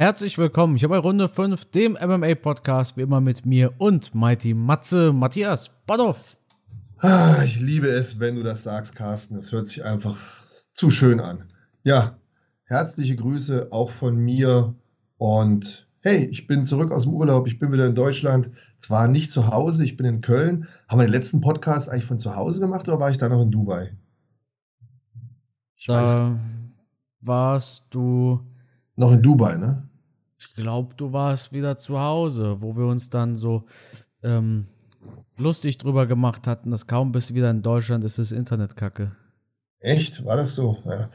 [0.00, 5.12] Herzlich willkommen hier bei Runde 5, dem MMA-Podcast, wie immer mit mir und Mighty Matze,
[5.12, 6.38] Matthias Badoff.
[7.00, 9.36] Ah, ich liebe es, wenn du das sagst, Carsten.
[9.36, 11.52] Es hört sich einfach zu schön an.
[11.82, 12.16] Ja,
[12.64, 14.74] herzliche Grüße auch von mir
[15.18, 18.50] und hey, ich bin zurück aus dem Urlaub, ich bin wieder in Deutschland.
[18.78, 20.66] Zwar nicht zu Hause, ich bin in Köln.
[20.88, 23.42] Haben wir den letzten Podcast eigentlich von zu Hause gemacht oder war ich da noch
[23.42, 23.94] in Dubai?
[25.76, 26.22] Ich da weiß.
[27.20, 28.40] warst du.
[28.96, 29.89] Noch in Dubai, ne?
[30.40, 33.66] Ich glaube, du warst wieder zu Hause, wo wir uns dann so
[34.22, 34.66] ähm,
[35.36, 39.12] lustig drüber gemacht hatten, dass kaum bist du wieder in Deutschland ist das Internet kacke.
[39.80, 40.24] Echt?
[40.24, 40.78] War das so?
[40.86, 41.10] Ja.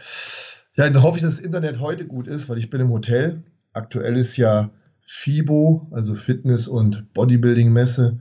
[0.76, 3.44] ja, dann hoffe ich, dass das Internet heute gut ist, weil ich bin im Hotel.
[3.74, 4.70] Aktuell ist ja
[5.02, 8.20] FIBO, also Fitness- und Bodybuilding-Messe.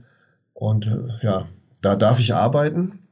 [0.53, 1.47] Und äh, ja,
[1.81, 3.07] da darf ich arbeiten,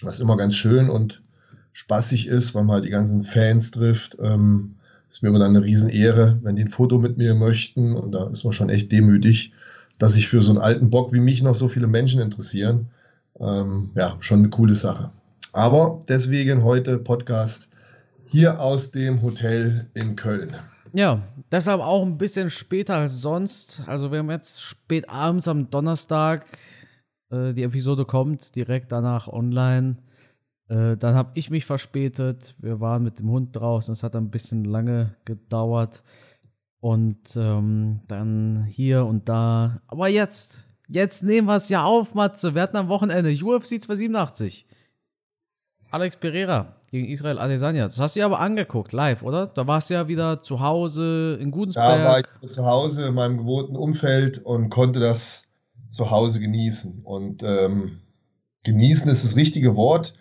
[0.00, 1.24] was immer ganz schön und
[1.72, 4.16] spaßig ist, weil man halt die ganzen Fans trifft.
[4.20, 4.75] Ähm,
[5.08, 7.94] ist mir immer dann eine Riesenehre, wenn die ein Foto mit mir möchten.
[7.94, 9.52] Und da ist man schon echt demütig,
[9.98, 12.88] dass sich für so einen alten Bock wie mich noch so viele Menschen interessieren.
[13.38, 15.10] Ähm, ja, schon eine coole Sache.
[15.52, 17.68] Aber deswegen heute Podcast
[18.26, 20.54] hier aus dem Hotel in Köln.
[20.92, 23.82] Ja, deshalb auch ein bisschen später als sonst.
[23.86, 26.46] Also wir haben jetzt spät abends am Donnerstag.
[27.30, 29.96] Äh, die Episode kommt direkt danach online.
[30.68, 32.54] Äh, dann habe ich mich verspätet.
[32.58, 33.92] Wir waren mit dem Hund draußen.
[33.92, 36.02] Es hat ein bisschen lange gedauert.
[36.80, 39.80] Und ähm, dann hier und da.
[39.86, 42.54] Aber jetzt, jetzt nehmen wir es ja auf, Matze.
[42.54, 44.66] Wir hatten am Wochenende UFC 287.
[45.90, 47.86] Alex Pereira gegen Israel Adesanya.
[47.86, 49.46] Das hast du ja aber angeguckt, live, oder?
[49.46, 51.98] Da warst du ja wieder zu Hause in Gudensberg.
[51.98, 55.48] Da war ich zu Hause in meinem gewohnten Umfeld und konnte das
[55.90, 57.02] zu Hause genießen.
[57.04, 58.00] Und ähm,
[58.64, 60.14] genießen ist das richtige Wort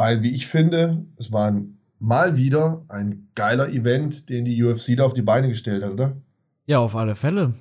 [0.00, 1.54] weil, wie ich finde, es war
[1.98, 6.16] mal wieder ein geiler Event, den die UFC da auf die Beine gestellt hat, oder?
[6.64, 7.52] Ja, auf alle Fälle.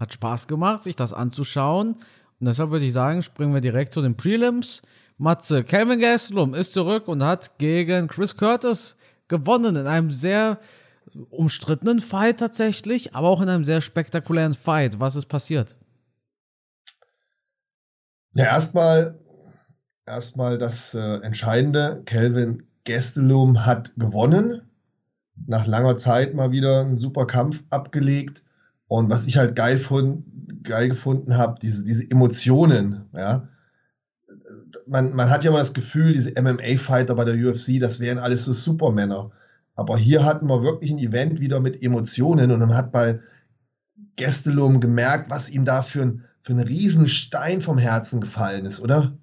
[0.00, 1.96] Hat Spaß gemacht, sich das anzuschauen.
[2.40, 4.80] Und deshalb würde ich sagen, springen wir direkt zu den Prelims.
[5.18, 8.96] Matze, Calvin Gastelum ist zurück und hat gegen Chris Curtis
[9.28, 10.60] gewonnen in einem sehr
[11.28, 15.00] umstrittenen Fight tatsächlich, aber auch in einem sehr spektakulären Fight.
[15.00, 15.76] Was ist passiert?
[18.36, 19.18] Ja, erstmal
[20.06, 22.02] erstmal das äh, Entscheidende.
[22.04, 24.62] Kelvin Gastelum hat gewonnen.
[25.46, 28.44] Nach langer Zeit mal wieder einen super Kampf abgelegt.
[28.86, 30.24] Und was ich halt geil, fund,
[30.62, 33.48] geil gefunden habe, diese, diese Emotionen, ja.
[34.86, 38.44] Man, man hat ja mal das Gefühl, diese MMA-Fighter bei der UFC, das wären alles
[38.44, 39.30] so Supermänner.
[39.74, 43.20] Aber hier hatten wir wirklich ein Event wieder mit Emotionen und man hat bei
[44.16, 49.16] Gastelum gemerkt, was ihm da für ein, für ein Riesenstein vom Herzen gefallen ist, oder?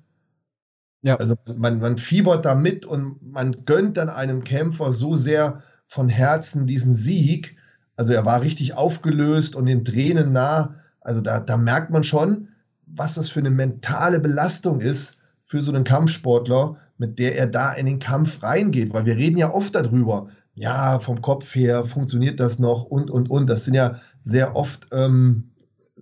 [1.02, 1.16] Ja.
[1.16, 6.10] Also man, man fiebert da mit und man gönnt dann einem Kämpfer so sehr von
[6.10, 7.58] Herzen diesen Sieg.
[7.96, 10.76] Also er war richtig aufgelöst und den Tränen nah.
[11.02, 12.50] Also da, da merkt man schon,
[12.86, 17.74] was das für eine mentale Belastung ist für so einen Kampfsportler, mit der er da
[17.74, 18.94] in den Kampf reingeht.
[18.94, 23.30] Weil wir reden ja oft darüber, ja, vom Kopf her funktioniert das noch und, und,
[23.30, 23.50] und.
[23.50, 25.52] Das sind ja sehr oft ähm,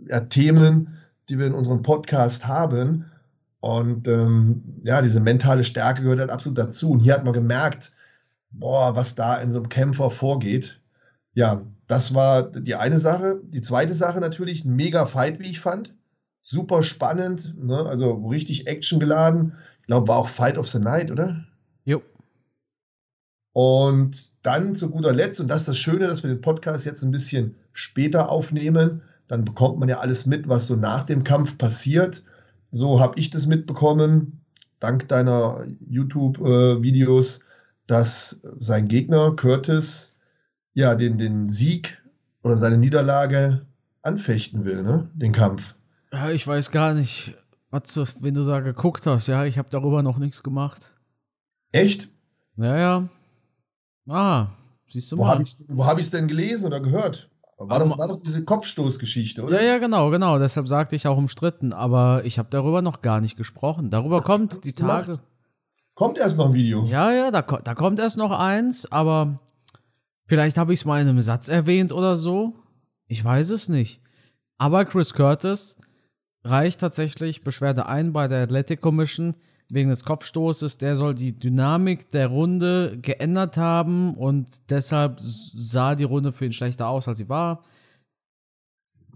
[0.07, 0.97] ja, Themen,
[1.29, 3.05] die wir in unserem Podcast haben.
[3.61, 6.91] Und ähm, ja, diese mentale Stärke gehört halt absolut dazu.
[6.91, 7.91] Und hier hat man gemerkt,
[8.51, 10.79] boah, was da in so einem Kämpfer vorgeht.
[11.33, 13.41] Ja, das war die eine Sache.
[13.43, 15.93] Die zweite Sache natürlich, ein mega Fight, wie ich fand.
[16.41, 17.85] Super spannend, ne?
[17.85, 19.53] also richtig actiongeladen.
[19.81, 21.45] Ich glaube, war auch Fight of the Night, oder?
[21.83, 22.01] Jo.
[23.51, 27.03] Und dann zu guter Letzt, und das ist das Schöne, dass wir den Podcast jetzt
[27.03, 31.57] ein bisschen später aufnehmen, dann bekommt man ja alles mit, was so nach dem Kampf
[31.57, 32.23] passiert.
[32.71, 34.41] So habe ich das mitbekommen,
[34.79, 37.43] dank deiner YouTube-Videos, äh,
[37.87, 40.15] dass sein Gegner Curtis
[40.73, 42.01] ja den, den Sieg
[42.43, 43.65] oder seine Niederlage
[44.01, 45.09] anfechten will, ne?
[45.13, 45.75] Den Kampf.
[46.11, 47.35] Ja, ich weiß gar nicht,
[47.71, 50.91] was du, wenn du da geguckt hast, ja, ich habe darüber noch nichts gemacht.
[51.71, 52.09] Echt?
[52.57, 53.09] Ja, ja.
[54.07, 54.47] Ah,
[54.87, 55.39] siehst du wo mal.
[55.69, 57.29] wo habe ich es denn gelesen oder gehört?
[57.59, 59.61] War doch, war doch diese Kopfstoßgeschichte, oder?
[59.61, 60.39] Ja, ja, genau, genau.
[60.39, 61.73] Deshalb sagte ich auch umstritten.
[61.73, 63.89] Aber ich habe darüber noch gar nicht gesprochen.
[63.89, 65.07] Darüber Ach, kommt die Tage.
[65.07, 65.25] Gemacht?
[65.93, 66.85] Kommt erst noch ein Video.
[66.85, 68.89] Ja, ja, da, da kommt erst noch eins.
[68.89, 69.39] Aber
[70.25, 72.53] vielleicht habe ich es mal in einem Satz erwähnt oder so.
[73.07, 74.01] Ich weiß es nicht.
[74.57, 75.75] Aber Chris Curtis
[76.45, 79.35] reicht tatsächlich Beschwerde ein bei der Athletic Commission
[79.69, 86.03] wegen des Kopfstoßes, der soll die Dynamik der Runde geändert haben und deshalb sah die
[86.03, 87.63] Runde für ihn schlechter aus, als sie war.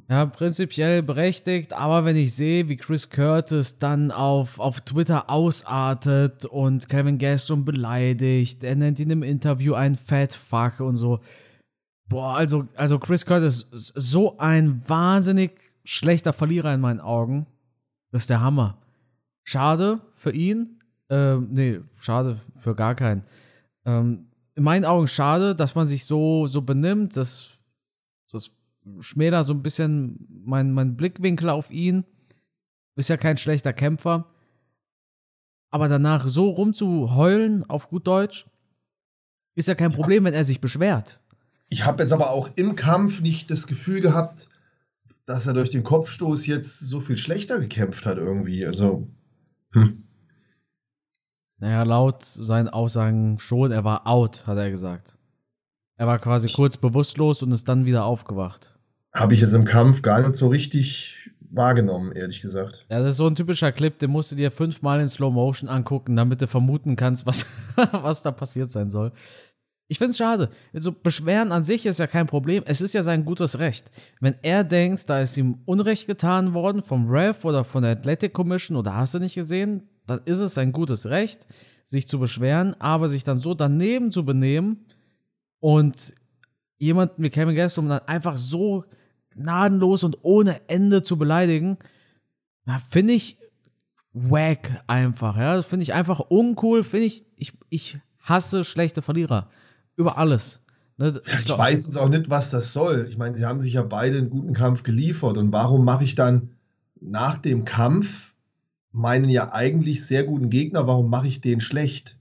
[0.10, 6.46] Ja, prinzipiell berechtigt, aber wenn ich sehe, wie Chris Curtis dann auf, auf Twitter ausartet
[6.46, 11.20] und Kevin Gaston beleidigt, er nennt ihn im Interview ein Fatfuck und so,
[12.10, 17.48] Boah, also, also Chris Curtis so ein wahnsinnig schlechter Verlierer in meinen Augen.
[18.12, 18.78] Das ist der Hammer.
[19.44, 20.80] Schade für ihn.
[21.10, 23.24] Ähm, nee, schade für gar keinen.
[23.86, 27.18] Ähm, in meinen Augen schade, dass man sich so, so benimmt.
[27.18, 27.50] Das,
[28.32, 28.52] das
[29.00, 32.06] schmälert so ein bisschen mein, mein Blickwinkel auf ihn.
[32.96, 34.26] Ist ja kein schlechter Kämpfer.
[35.70, 38.46] Aber danach so rumzuheulen, auf gut Deutsch,
[39.56, 41.20] ist ja kein Problem, wenn er sich beschwert.
[41.70, 44.48] Ich habe jetzt aber auch im Kampf nicht das Gefühl gehabt,
[45.26, 48.66] dass er durch den Kopfstoß jetzt so viel schlechter gekämpft hat irgendwie.
[48.66, 49.08] Also,
[49.72, 50.04] hm.
[51.64, 55.16] Naja, laut seinen Aussagen schon, er war out, hat er gesagt.
[55.96, 58.78] Er war quasi kurz bewusstlos und ist dann wieder aufgewacht.
[59.14, 62.86] Habe ich jetzt im Kampf gar nicht so richtig wahrgenommen, ehrlich gesagt.
[62.90, 65.70] Ja, das ist so ein typischer Clip, den musst du dir fünfmal in Slow Motion
[65.70, 67.46] angucken, damit du vermuten kannst, was,
[67.94, 69.14] was da passiert sein soll.
[69.88, 70.50] Ich finde es schade.
[70.74, 72.64] Also Beschweren an sich ist ja kein Problem.
[72.66, 73.90] Es ist ja sein gutes Recht.
[74.20, 78.34] Wenn er denkt, da ist ihm Unrecht getan worden vom Ref oder von der Athletic
[78.34, 81.48] Commission oder hast du nicht gesehen, dann ist es sein gutes Recht,
[81.86, 84.86] sich zu beschweren, aber sich dann so daneben zu benehmen
[85.60, 86.16] und
[86.78, 88.86] jemanden wie Kevin Gastelum dann einfach so
[89.36, 91.78] gnadenlos und ohne Ende zu beleidigen,
[92.90, 93.38] finde ich
[94.14, 95.62] wack einfach, ja.
[95.62, 99.50] Finde ich einfach uncool, finde ich, ich, ich hasse schlechte Verlierer.
[99.96, 100.62] Über alles.
[100.98, 101.22] Ne?
[101.26, 103.06] Ich, ich weiß jetzt auch nicht, was das soll.
[103.10, 105.38] Ich meine, sie haben sich ja beide einen guten Kampf geliefert.
[105.38, 106.52] Und warum mache ich dann
[107.00, 108.33] nach dem Kampf
[108.94, 112.18] meinen ja eigentlich sehr guten Gegner, warum mache ich den schlecht?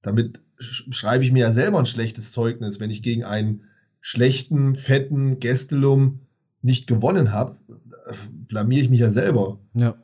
[0.00, 3.64] Damit schreibe ich mir ja selber ein schlechtes Zeugnis, wenn ich gegen einen
[4.00, 6.20] schlechten, fetten Gästelum
[6.62, 7.56] nicht gewonnen habe,
[8.48, 9.58] blamiere ich mich ja selber.
[9.74, 9.96] Ja.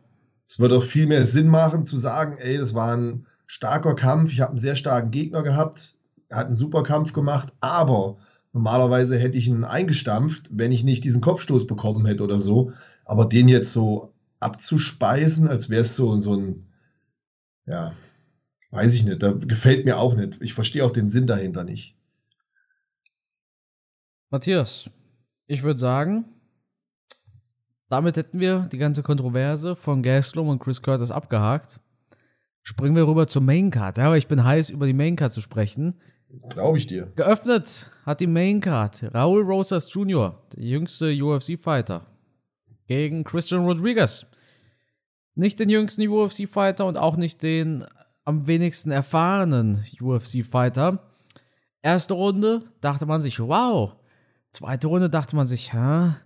[0.46, 4.32] Es würde auch viel mehr Sinn machen zu sagen, ey, das war ein starker Kampf,
[4.32, 5.96] ich habe einen sehr starken Gegner gehabt,
[6.28, 8.16] er hat einen super Kampf gemacht, aber
[8.52, 12.72] normalerweise hätte ich ihn eingestampft, wenn ich nicht diesen Kopfstoß bekommen hätte oder so.
[13.04, 16.66] Aber den jetzt so abzuspeisen, als wäre es so, so ein,
[17.66, 17.94] ja,
[18.70, 20.40] weiß ich nicht, da gefällt mir auch nicht.
[20.42, 21.96] Ich verstehe auch den Sinn dahinter nicht.
[24.30, 24.90] Matthias,
[25.46, 26.24] ich würde sagen,
[27.88, 31.80] damit hätten wir die ganze Kontroverse von Gastelum und Chris Curtis abgehakt.
[32.62, 33.98] Springen wir rüber zur Maincard.
[33.98, 36.00] Ja, aber ich bin heiß, über die Maincard zu sprechen.
[36.50, 37.06] Glaube ich dir.
[37.16, 42.06] Geöffnet hat die Maincard Raul Rosas Jr., der jüngste UFC-Fighter,
[42.90, 44.26] gegen Christian Rodriguez.
[45.36, 47.84] Nicht den jüngsten UFC-Fighter und auch nicht den
[48.24, 50.98] am wenigsten erfahrenen UFC-Fighter.
[51.82, 53.94] Erste Runde dachte man sich, wow.
[54.50, 56.16] Zweite Runde dachte man sich, hä?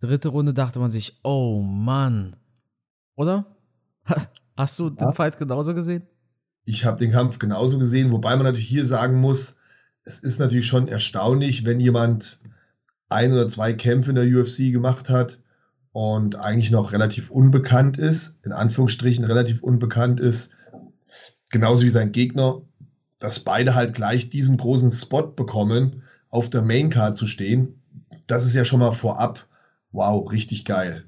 [0.00, 2.34] Dritte Runde dachte man sich, oh Mann.
[3.14, 3.56] Oder?
[4.56, 4.90] Hast du ja.
[4.90, 6.02] den Fight genauso gesehen?
[6.64, 9.56] Ich habe den Kampf genauso gesehen, wobei man natürlich hier sagen muss,
[10.02, 12.40] es ist natürlich schon erstaunlich, wenn jemand
[13.08, 15.38] ein oder zwei Kämpfe in der UFC gemacht hat
[15.98, 20.54] und eigentlich noch relativ unbekannt ist, in Anführungsstrichen relativ unbekannt ist,
[21.50, 22.62] genauso wie sein Gegner,
[23.18, 27.82] dass beide halt gleich diesen großen Spot bekommen, auf der Maincard zu stehen.
[28.28, 29.44] Das ist ja schon mal vorab
[29.90, 31.02] wow, richtig geil.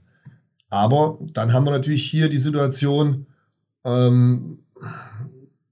[0.71, 3.27] Aber dann haben wir natürlich hier die Situation,
[3.85, 4.59] ähm,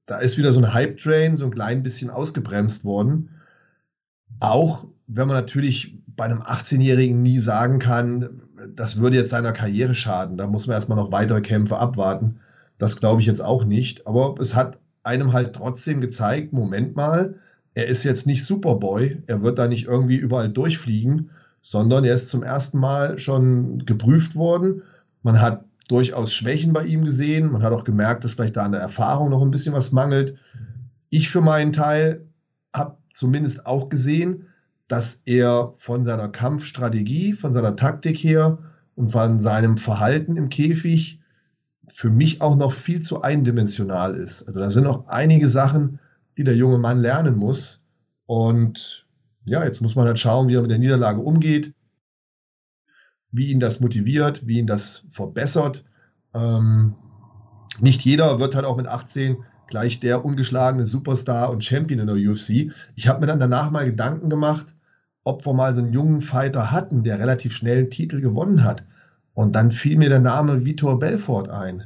[0.06, 3.30] da ist wieder so ein Hype-Train, so ein klein bisschen ausgebremst worden.
[4.38, 8.42] Auch wenn man natürlich bei einem 18-Jährigen nie sagen kann,
[8.76, 10.36] das würde jetzt seiner Karriere schaden.
[10.36, 12.40] Da muss man erstmal noch weitere Kämpfe abwarten.
[12.78, 14.06] Das glaube ich jetzt auch nicht.
[14.06, 17.34] Aber es hat einem halt trotzdem gezeigt, Moment mal,
[17.74, 19.22] er ist jetzt nicht Superboy.
[19.26, 21.30] Er wird da nicht irgendwie überall durchfliegen,
[21.62, 24.82] sondern er ist zum ersten Mal schon geprüft worden.
[25.22, 27.52] Man hat durchaus Schwächen bei ihm gesehen.
[27.52, 30.34] Man hat auch gemerkt, dass vielleicht da an der Erfahrung noch ein bisschen was mangelt.
[31.10, 32.26] Ich für meinen Teil
[32.74, 34.47] habe zumindest auch gesehen,
[34.88, 38.58] dass er von seiner Kampfstrategie, von seiner Taktik her
[38.94, 41.20] und von seinem Verhalten im Käfig
[41.86, 44.42] für mich auch noch viel zu eindimensional ist.
[44.46, 46.00] Also da sind noch einige Sachen,
[46.36, 47.84] die der junge Mann lernen muss.
[48.26, 49.06] Und
[49.44, 51.74] ja, jetzt muss man halt schauen, wie er mit der Niederlage umgeht,
[53.30, 55.84] wie ihn das motiviert, wie ihn das verbessert.
[56.34, 56.94] Ähm,
[57.78, 62.16] nicht jeder wird halt auch mit 18 gleich der ungeschlagene Superstar und Champion in der
[62.16, 62.72] UFC.
[62.94, 64.74] Ich habe mir dann danach mal Gedanken gemacht,
[65.28, 68.84] ob wir mal so einen jungen Fighter hatten, der relativ schnell einen Titel gewonnen hat.
[69.34, 71.84] Und dann fiel mir der Name Vitor Belfort ein.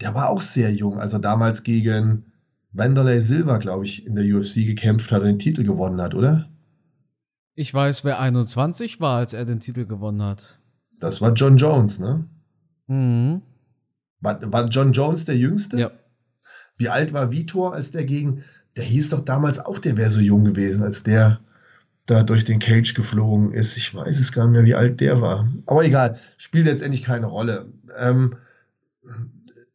[0.00, 2.24] Der war auch sehr jung, als er damals gegen
[2.72, 6.48] Wanderlei Silva, glaube ich, in der UFC gekämpft hat und den Titel gewonnen hat, oder?
[7.54, 10.58] Ich weiß, wer 21 war, als er den Titel gewonnen hat.
[10.98, 12.26] Das war John Jones, ne?
[12.88, 13.42] Mhm.
[14.20, 15.78] War, war John Jones der Jüngste?
[15.78, 15.90] Ja.
[16.76, 18.42] Wie alt war Vitor, als der gegen.
[18.76, 21.40] Der hieß doch damals auch, der wäre so jung gewesen, als der
[22.06, 23.76] da durch den Cage geflogen ist.
[23.76, 25.48] Ich weiß es gar nicht mehr, wie alt der war.
[25.66, 27.72] Aber egal, spielt letztendlich keine Rolle.
[27.98, 28.36] Ähm,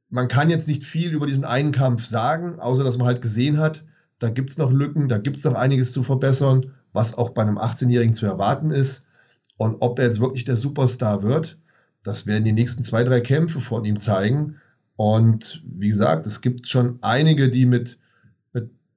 [0.10, 3.58] man kann jetzt nicht viel über diesen einen Kampf sagen, außer dass man halt gesehen
[3.58, 3.84] hat,
[4.20, 7.42] da gibt es noch Lücken, da gibt es noch einiges zu verbessern, was auch bei
[7.42, 9.08] einem 18-Jährigen zu erwarten ist.
[9.58, 11.58] Und ob er jetzt wirklich der Superstar wird,
[12.04, 14.58] das werden die nächsten zwei, drei Kämpfe von ihm zeigen.
[14.96, 18.00] Und wie gesagt, es gibt schon einige, die mit, mit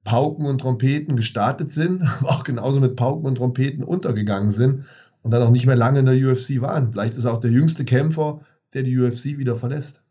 [0.09, 4.85] Pauken und Trompeten gestartet sind, aber auch genauso mit Pauken und Trompeten untergegangen sind
[5.21, 6.91] und dann auch nicht mehr lange in der UFC waren.
[6.91, 8.41] Vielleicht ist er auch der jüngste Kämpfer,
[8.73, 10.01] der die UFC wieder verlässt.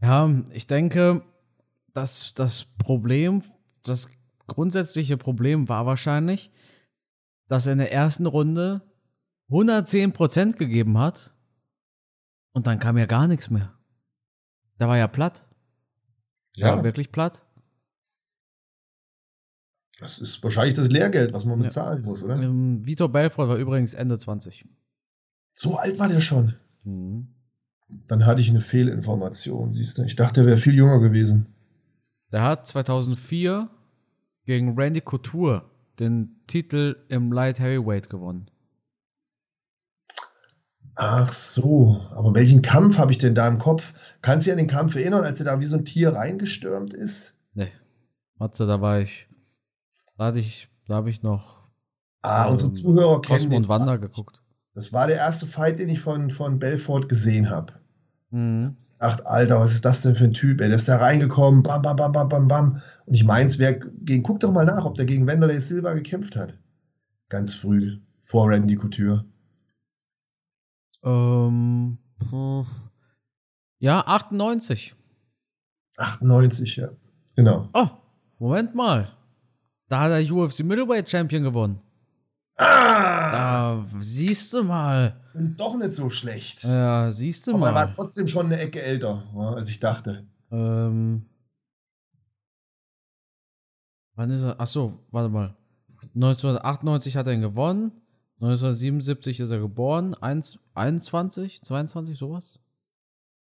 [0.00, 1.22] Ja, ich denke,
[1.92, 3.42] dass das Problem,
[3.82, 4.08] das
[4.46, 6.52] grundsätzliche Problem war wahrscheinlich,
[7.48, 8.82] dass er in der ersten Runde
[9.50, 11.34] 110% gegeben hat
[12.52, 13.74] und dann kam ja gar nichts mehr.
[14.78, 15.44] Da war ja platt.
[16.54, 16.76] Ja.
[16.76, 17.44] War wirklich platt.
[20.02, 21.66] Das ist wahrscheinlich das Lehrgeld, was man ja.
[21.66, 22.36] bezahlen muss, oder?
[22.36, 24.66] Ähm, Vitor Belfort war übrigens Ende 20.
[25.54, 26.54] So alt war der schon.
[26.84, 27.28] Mhm.
[28.08, 30.02] Dann hatte ich eine Fehlinformation, siehst du.
[30.02, 31.48] Ich dachte, er wäre viel jünger gewesen.
[32.32, 33.70] Der hat 2004
[34.44, 38.50] gegen Randy Couture den Titel im Light Heavyweight gewonnen.
[40.94, 43.94] Ach so, aber welchen Kampf habe ich denn da im Kopf?
[44.20, 46.92] Kannst du dich an den Kampf erinnern, als er da wie so ein Tier reingestürmt
[46.92, 47.38] ist?
[47.54, 47.72] Nee.
[48.38, 49.26] Matze, da war ich.
[50.22, 51.62] Da hatte ich, da habe ich noch.
[52.20, 54.40] Ah, ähm, unsere Zuhörer kennen Cosmo und Wander geguckt.
[54.72, 57.72] Das war der erste Fight, den ich von, von Belfort gesehen habe.
[58.30, 58.72] Mhm.
[59.00, 60.60] Ach, Alter, was ist das denn für ein Typ?
[60.60, 62.80] Ey, der ist da reingekommen, bam, bam, bam, bam, bam, bam.
[63.06, 66.36] Und ich meins, wer gegen, guck doch mal nach, ob der gegen Wanderlei Silva gekämpft
[66.36, 66.56] hat.
[67.28, 69.24] Ganz früh, vor Randy Couture.
[71.02, 71.98] Ähm,
[73.80, 74.94] ja, 98.
[75.96, 76.90] 98, ja.
[77.34, 77.68] Genau.
[77.74, 77.88] Oh,
[78.38, 79.16] Moment mal.
[79.92, 81.78] Da hat der UFC Middleweight Champion gewonnen.
[82.56, 83.30] Ah!
[83.30, 85.20] Da siehst du mal.
[85.34, 86.64] Sind doch nicht so schlecht.
[86.64, 87.68] Ja, siehst du Aber mal.
[87.68, 89.22] Aber er war trotzdem schon eine Ecke älter,
[89.54, 90.26] als ich dachte.
[90.50, 91.26] Ähm.
[94.14, 94.58] Wann ist er?
[94.58, 95.54] Achso, warte mal.
[96.14, 97.92] 1998 hat er ihn gewonnen.
[98.36, 102.60] 1977 ist er geboren, 21, 22, sowas.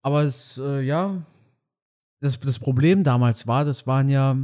[0.01, 1.21] Aber es, äh, ja,
[2.21, 4.39] das, das Problem damals war, das waren ja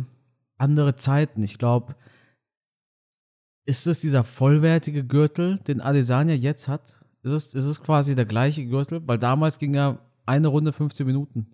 [0.58, 1.42] andere Zeiten.
[1.42, 1.94] Ich glaube,
[3.64, 7.00] ist es dieser vollwertige Gürtel, den Adesanya jetzt hat?
[7.22, 9.02] Ist es, ist es quasi der gleiche Gürtel?
[9.06, 11.46] Weil damals ging ja eine Runde 15 Minuten.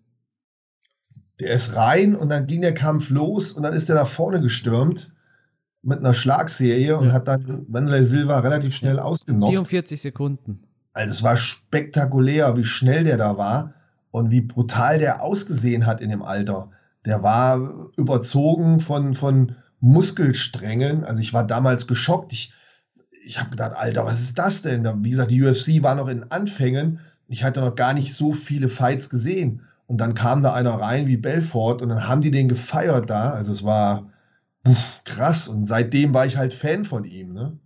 [1.40, 4.40] Der ist rein und dann ging der Kampf los und dann ist er nach vorne
[4.40, 5.12] gestürmt
[5.82, 9.02] mit einer Schlagserie und hat dann Wanderlei Silva relativ schnell ja.
[9.02, 9.50] ausgenockt.
[9.50, 10.62] 44 Sekunden.
[10.92, 13.74] Also es war spektakulär, wie schnell der da war
[14.10, 16.70] und wie brutal der ausgesehen hat in dem Alter.
[17.04, 21.04] Der war überzogen von, von Muskelsträngen.
[21.04, 22.32] Also ich war damals geschockt.
[22.32, 22.52] Ich,
[23.24, 24.84] ich habe gedacht, Alter, was ist das denn?
[25.04, 27.00] Wie gesagt, die UFC war noch in Anfängen.
[27.28, 29.62] Ich hatte noch gar nicht so viele Fights gesehen.
[29.86, 33.30] Und dann kam da einer rein wie Belfort und dann haben die den gefeiert da.
[33.30, 34.08] Also es war,
[34.64, 35.48] Uff, krass.
[35.48, 37.58] Und seitdem war ich halt Fan von ihm, ne?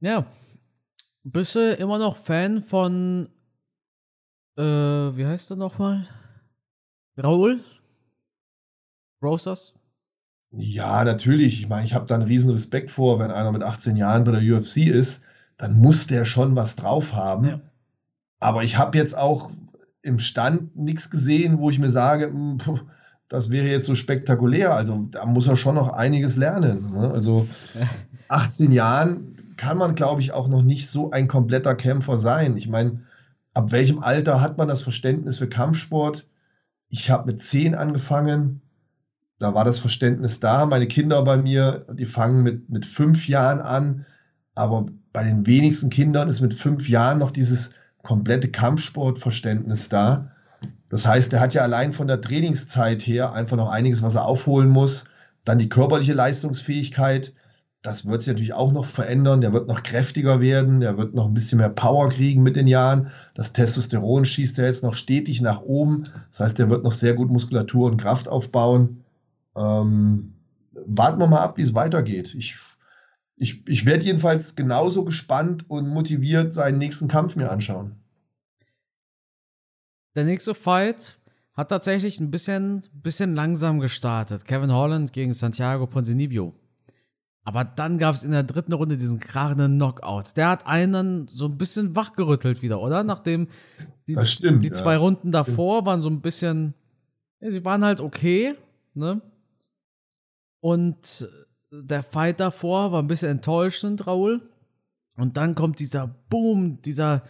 [0.00, 0.26] Ja.
[1.22, 3.28] Bist du immer noch Fan von,
[4.56, 6.08] äh, wie heißt er nochmal?
[7.22, 7.62] Raul?
[9.22, 9.74] Rosas?
[10.52, 11.60] Ja, natürlich.
[11.60, 14.32] Ich meine, ich habe da einen riesen Respekt vor, wenn einer mit 18 Jahren bei
[14.32, 15.24] der UFC ist,
[15.56, 17.46] dann muss der schon was drauf haben.
[17.46, 17.60] Ja.
[18.40, 19.50] Aber ich habe jetzt auch
[20.02, 22.58] im Stand nichts gesehen, wo ich mir sage, hm,
[23.28, 24.74] das wäre jetzt so spektakulär.
[24.74, 26.92] Also da muss er schon noch einiges lernen.
[26.92, 27.10] Ne?
[27.10, 27.46] Also
[28.28, 32.56] 18 Jahren kann man, glaube ich, auch noch nicht so ein kompletter Kämpfer sein.
[32.56, 33.02] Ich meine,
[33.54, 36.26] ab welchem Alter hat man das Verständnis für Kampfsport?
[36.88, 38.62] Ich habe mit 10 angefangen.
[39.40, 40.66] Da war das Verständnis da.
[40.66, 44.04] Meine Kinder bei mir, die fangen mit, mit fünf Jahren an.
[44.54, 47.70] Aber bei den wenigsten Kindern ist mit fünf Jahren noch dieses
[48.02, 50.30] komplette Kampfsportverständnis da.
[50.90, 54.26] Das heißt, er hat ja allein von der Trainingszeit her einfach noch einiges, was er
[54.26, 55.06] aufholen muss.
[55.44, 57.32] Dann die körperliche Leistungsfähigkeit.
[57.80, 59.40] Das wird sich natürlich auch noch verändern.
[59.40, 60.80] Der wird noch kräftiger werden.
[60.80, 63.10] Der wird noch ein bisschen mehr Power kriegen mit den Jahren.
[63.32, 66.08] Das Testosteron schießt er jetzt noch stetig nach oben.
[66.28, 69.02] Das heißt, der wird noch sehr gut Muskulatur und Kraft aufbauen.
[69.56, 70.34] Ähm,
[70.86, 72.34] warten wir mal ab, wie es weitergeht.
[72.34, 72.56] Ich,
[73.36, 77.96] ich, ich werde jedenfalls genauso gespannt und motiviert seinen nächsten Kampf mir anschauen.
[80.14, 81.18] Der nächste Fight
[81.54, 84.44] hat tatsächlich ein bisschen, bisschen langsam gestartet.
[84.44, 86.54] Kevin Holland gegen Santiago Ponzinibbio.
[87.42, 90.36] Aber dann gab es in der dritten Runde diesen krachenden Knockout.
[90.36, 93.02] Der hat einen so ein bisschen wachgerüttelt wieder, oder?
[93.02, 93.48] Nachdem
[94.06, 94.74] die, stimmt, die ja.
[94.74, 96.74] zwei Runden davor waren so ein bisschen,
[97.40, 98.54] ja, sie waren halt okay,
[98.94, 99.22] ne?
[100.60, 101.28] Und
[101.70, 104.42] der Fight davor war ein bisschen enttäuschend, Raul.
[105.16, 107.22] Und dann kommt dieser Boom, dieser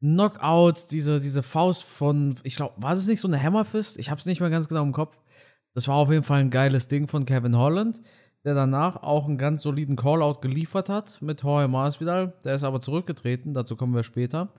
[0.00, 3.98] Knockout, diese, diese Faust von, ich glaube, war es nicht so eine Hammerfist?
[3.98, 5.20] Ich habe es nicht mehr ganz genau im Kopf.
[5.74, 8.00] Das war auf jeden Fall ein geiles Ding von Kevin Holland,
[8.44, 12.34] der danach auch einen ganz soliden Callout geliefert hat mit Jorge Masvidal.
[12.44, 14.52] Der ist aber zurückgetreten, dazu kommen wir später.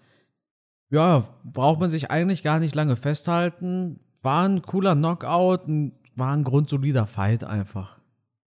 [0.89, 4.00] Ja, braucht man sich eigentlich gar nicht lange festhalten.
[4.22, 8.00] War ein cooler Knockout, ein, war ein grundsolider Fight einfach.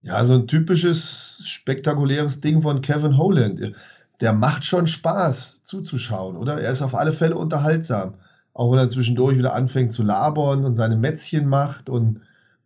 [0.04, 3.73] Ja, so ein typisches, spektakuläres Ding von Kevin Holland.
[4.20, 6.61] Der macht schon Spaß zuzuschauen, oder?
[6.61, 8.16] Er ist auf alle Fälle unterhaltsam.
[8.52, 11.88] Auch wenn er zwischendurch wieder anfängt zu labern und seine Mätzchen macht.
[11.88, 12.20] Und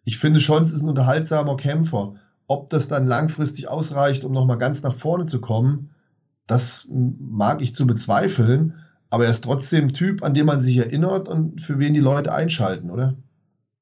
[0.05, 2.15] ich finde schon, es ist ein unterhaltsamer Kämpfer.
[2.49, 5.91] Ob das dann langfristig ausreicht, um nochmal ganz nach vorne zu kommen,
[6.49, 8.75] das mag ich zu bezweifeln.
[9.11, 12.01] Aber er ist trotzdem ein Typ, an den man sich erinnert und für wen die
[12.01, 13.15] Leute einschalten, oder?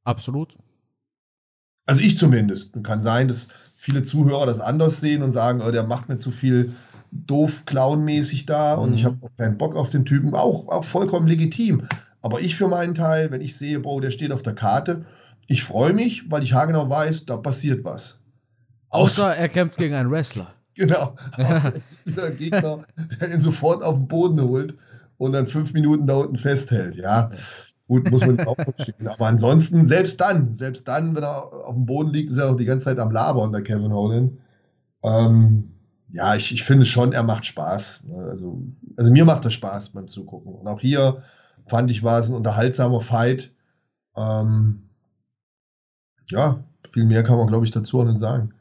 [0.05, 0.57] Absolut.
[1.87, 2.83] Also ich zumindest.
[2.83, 6.31] Kann sein, dass viele Zuhörer das anders sehen und sagen, oh, der macht mir zu
[6.31, 6.73] viel
[7.13, 8.83] doof clownmäßig da mhm.
[8.83, 9.07] und ich mhm.
[9.07, 10.35] habe auch keinen Bock auf den Typen.
[10.35, 11.87] Auch, auch vollkommen legitim.
[12.23, 15.05] Aber ich für meinen Teil, wenn ich sehe, boah, der steht auf der Karte,
[15.47, 18.21] ich freue mich, weil ich haargenau weiß, da passiert was.
[18.89, 20.53] Außer, er kämpft gegen einen Wrestler.
[20.75, 21.15] Genau.
[21.37, 21.75] Außer
[22.05, 22.85] der Gegner,
[23.21, 24.75] der ihn sofort auf den Boden holt
[25.19, 26.97] und dann fünf Minuten da unten festhält.
[26.97, 27.31] Ja,
[27.87, 29.09] gut, muss man auch schicken.
[29.09, 32.57] Aber ansonsten, selbst dann, selbst dann, wenn er auf dem Boden liegt, ist er auch
[32.57, 34.39] die ganze Zeit am Labern, der Kevin Holland.
[35.03, 35.73] Ähm,
[36.13, 38.05] ja, ich, ich finde schon, er macht Spaß.
[38.15, 38.63] Also,
[38.97, 40.55] also mir macht das Spaß beim Zugucken.
[40.55, 41.23] Und auch hier
[41.67, 43.53] fand ich, war es ein unterhaltsamer Fight.
[44.17, 44.89] Ähm,
[46.31, 48.53] ja, viel mehr kann man, glaube ich, dazu auch nicht sagen.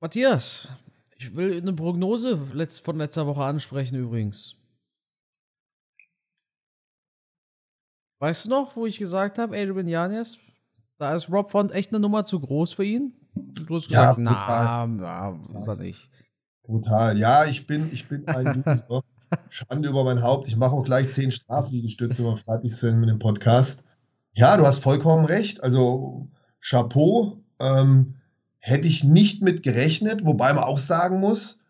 [0.00, 0.68] Matthias,
[1.16, 2.38] ich will eine Prognose
[2.82, 4.56] von letzter Woche ansprechen übrigens.
[8.18, 10.38] Weißt du noch, wo ich gesagt habe, Adrian Janes,
[10.98, 13.12] da ist Rob Font echt eine Nummer zu groß für ihn?
[13.34, 16.10] Du hast gesagt, ja, na, na, na, nicht.
[16.64, 17.16] Brutal.
[17.16, 19.02] Ja, ich bin, ich bin ein Loser.
[19.50, 20.48] Schande über mein Haupt.
[20.48, 23.84] Ich mache auch gleich zehn Strafliegestütze, wenn wir fertig sind mit dem Podcast.
[24.32, 25.62] Ja, du hast vollkommen recht.
[25.62, 26.28] Also,
[26.60, 27.38] Chapeau.
[27.60, 28.14] Ähm,
[28.58, 31.60] hätte ich nicht mit gerechnet, wobei man auch sagen muss,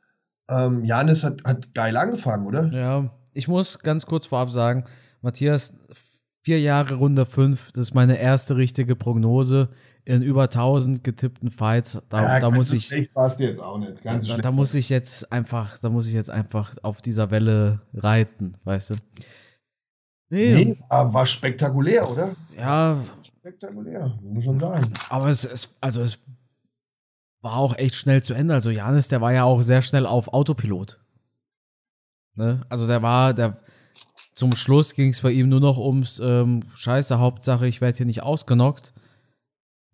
[0.48, 2.66] ähm, Janis hat, hat geil angefangen, oder?
[2.72, 4.84] Ja, ich muss ganz kurz vorab sagen,
[5.20, 5.76] Matthias,
[6.48, 9.68] Vier Jahre Runde 5, das ist meine erste richtige Prognose
[10.06, 12.00] in über 1000 getippten Fights.
[12.08, 12.86] Da, ja, da muss ich.
[12.86, 14.02] Schlecht warst du jetzt auch nicht.
[14.02, 17.82] Ganz da, da muss ich jetzt einfach, da muss ich jetzt einfach auf dieser Welle
[17.92, 18.94] reiten, weißt du?
[20.30, 22.34] Nee, nee war spektakulär, oder?
[22.56, 22.98] Ja.
[23.22, 24.94] Spektakulär, muss schon sagen.
[25.10, 26.18] Aber es, es, also es
[27.42, 28.54] war auch echt schnell zu Ende.
[28.54, 30.98] Also Janis, der war ja auch sehr schnell auf Autopilot.
[32.36, 32.62] Ne?
[32.70, 33.58] Also der war, der,
[34.38, 38.06] zum Schluss ging es bei ihm nur noch ums ähm, Scheiße, Hauptsache, ich werde hier
[38.06, 38.92] nicht ausgenockt.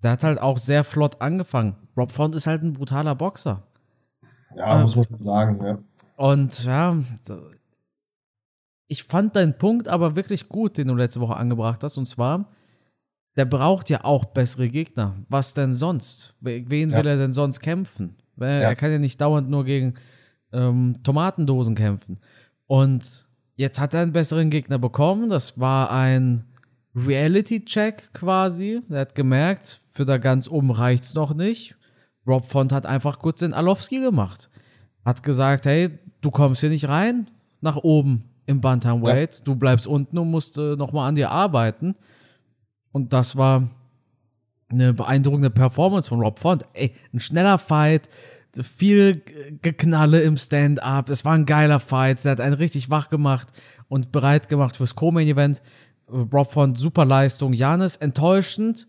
[0.03, 1.77] Der hat halt auch sehr flott angefangen.
[1.97, 3.63] Rob Font ist halt ein brutaler Boxer.
[4.55, 5.79] Ja, ähm, muss man sagen, ja.
[6.19, 6.95] Und ja,
[8.87, 11.97] ich fand deinen Punkt aber wirklich gut, den du letzte Woche angebracht hast.
[11.97, 12.51] Und zwar,
[13.37, 15.17] der braucht ja auch bessere Gegner.
[15.31, 16.35] Was denn sonst?
[16.41, 16.99] Wen ja.
[16.99, 18.17] will er denn sonst kämpfen?
[18.39, 18.75] Er ja.
[18.75, 19.95] kann ja nicht dauernd nur gegen
[20.53, 22.21] ähm, Tomatendosen kämpfen.
[22.67, 23.24] Und
[23.57, 25.31] Jetzt hat er einen besseren Gegner bekommen.
[25.31, 26.45] Das war ein
[26.97, 28.81] Reality-Check quasi.
[28.91, 31.77] Er hat gemerkt, für da ganz oben reicht's noch nicht.
[32.27, 34.51] Rob Font hat einfach kurz den Alowski gemacht.
[35.05, 37.29] Hat gesagt, hey, du kommst hier nicht rein
[37.61, 39.39] nach oben im Bantamweight.
[39.39, 39.45] Ja.
[39.45, 41.95] Du bleibst unten und musst äh, nochmal an dir arbeiten.
[42.93, 43.69] Und das war
[44.69, 46.65] eine beeindruckende Performance von Rob Font.
[46.73, 48.09] Ey, ein schneller Fight,
[48.63, 49.23] viel
[49.63, 51.09] Geknalle im Stand-up.
[51.09, 52.25] Es war ein geiler Fight.
[52.25, 53.49] Der hat einen richtig wach gemacht
[53.89, 55.63] und bereit gemacht fürs Co-Main-Event.
[56.09, 57.53] Rob von super Leistung.
[57.53, 58.89] Janis enttäuschend.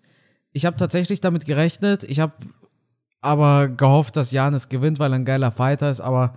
[0.52, 2.04] Ich habe tatsächlich damit gerechnet.
[2.04, 2.34] Ich habe
[3.22, 6.02] aber gehofft, dass Janis gewinnt, weil er ein geiler Fighter ist.
[6.02, 6.36] Aber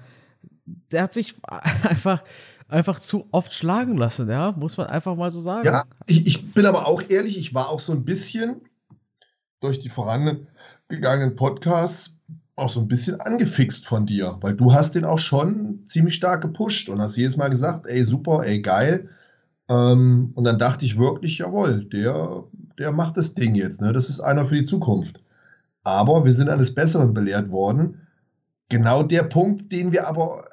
[0.64, 1.35] der hat sich
[1.83, 2.23] einfach,
[2.69, 4.29] einfach zu oft schlagen lassen.
[4.29, 5.67] Ja, muss man einfach mal so sagen.
[5.67, 7.38] Ja, ich, ich bin aber auch ehrlich.
[7.38, 8.62] Ich war auch so ein bisschen
[9.61, 12.17] durch die vorangegangenen Podcasts
[12.59, 16.42] auch so ein bisschen angefixt von dir, weil du hast den auch schon ziemlich stark
[16.42, 19.09] gepusht und hast jedes Mal gesagt, ey, super, ey, geil.
[19.68, 22.44] Ähm, und dann dachte ich wirklich, jawohl, der,
[22.79, 23.92] der macht das Ding jetzt, ne?
[23.92, 25.23] Das ist einer für die Zukunft.
[25.85, 28.01] Aber wir sind eines Besseren belehrt worden.
[28.68, 30.49] Genau der Punkt, den wir aber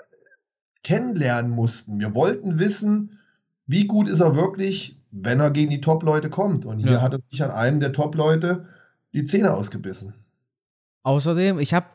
[0.83, 1.99] kennenlernen mussten.
[1.99, 3.19] Wir wollten wissen,
[3.67, 6.65] wie gut ist er wirklich, wenn er gegen die Top-Leute kommt.
[6.65, 7.01] Und hier ja.
[7.01, 8.65] hat er sich an einem der Top-Leute
[9.13, 10.13] die Zähne ausgebissen.
[11.03, 11.87] Außerdem, ich habe,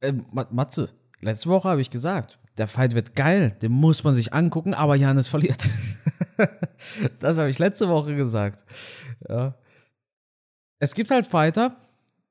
[0.00, 0.12] äh,
[0.50, 4.74] Matze, letzte Woche habe ich gesagt, der Fight wird geil, den muss man sich angucken,
[4.74, 5.68] aber Janis verliert.
[7.18, 8.64] das habe ich letzte Woche gesagt.
[9.28, 9.54] Ja.
[10.78, 11.76] Es gibt halt Fighter,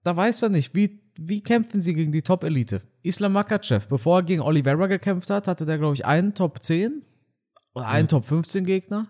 [0.04, 2.82] da weißt du nicht, wie, wie kämpfen sie gegen die Top-Elite?
[3.02, 7.04] Islam Makachev, bevor er gegen Oliveira gekämpft hat, hatte der, glaube ich, einen Top 10
[7.74, 8.10] oder einen mhm.
[8.10, 9.08] Top 15 Gegner.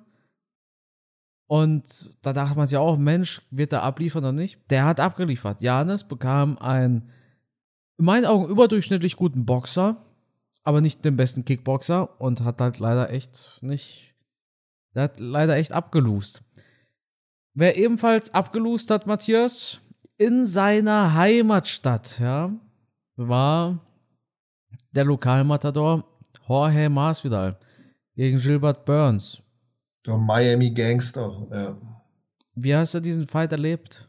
[1.48, 4.60] Und da dachte man sich auch, Mensch, wird er abliefern oder nicht?
[4.70, 5.62] Der hat abgeliefert.
[5.62, 7.10] Janis bekam einen,
[8.00, 9.98] in meinen Augen, überdurchschnittlich guten Boxer,
[10.64, 14.16] aber nicht den besten Kickboxer und hat halt leider echt nicht,
[14.96, 16.42] der hat leider echt abgelust.
[17.54, 19.82] Wer ebenfalls abgelust hat, Matthias,
[20.18, 22.54] in seiner Heimatstadt, ja,
[23.18, 23.80] war
[24.92, 26.06] der Lokalmatador
[26.48, 27.60] Jorge Masvidal
[28.16, 29.42] gegen Gilbert Burns.
[30.06, 31.78] Der Miami Gangster, ja.
[32.56, 34.09] Wie hast du diesen Fight erlebt?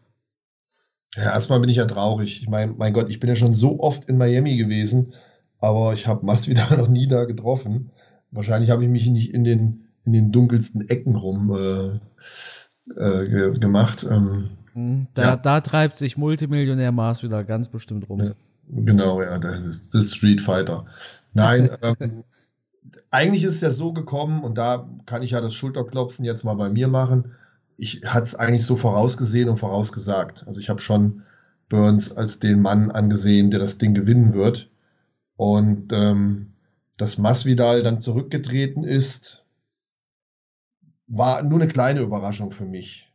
[1.16, 2.40] Ja, erstmal bin ich ja traurig.
[2.40, 5.12] Ich meine, mein Gott, ich bin ja schon so oft in Miami gewesen,
[5.58, 7.90] aber ich habe Masvidal noch nie da getroffen.
[8.30, 12.00] Wahrscheinlich habe ich mich nicht in den, in den dunkelsten Ecken rum äh,
[12.96, 14.06] äh, gemacht.
[14.08, 15.36] Ähm, mhm, da, ja.
[15.36, 18.22] da treibt sich Multimillionär Masvidal ganz bestimmt rum.
[18.22, 18.32] Ja,
[18.68, 20.86] genau, ja, das ist das Street Fighter.
[21.32, 22.24] Nein, ähm,
[23.10, 26.54] eigentlich ist es ja so gekommen, und da kann ich ja das Schulterklopfen jetzt mal
[26.54, 27.32] bei mir machen.
[27.80, 30.46] Ich hatte es eigentlich so vorausgesehen und vorausgesagt.
[30.46, 31.22] Also ich habe schon
[31.70, 34.70] Burns als den Mann angesehen, der das Ding gewinnen wird.
[35.36, 36.52] Und ähm,
[36.98, 39.46] dass Masvidal dann zurückgetreten ist,
[41.06, 43.10] war nur eine kleine Überraschung für mich.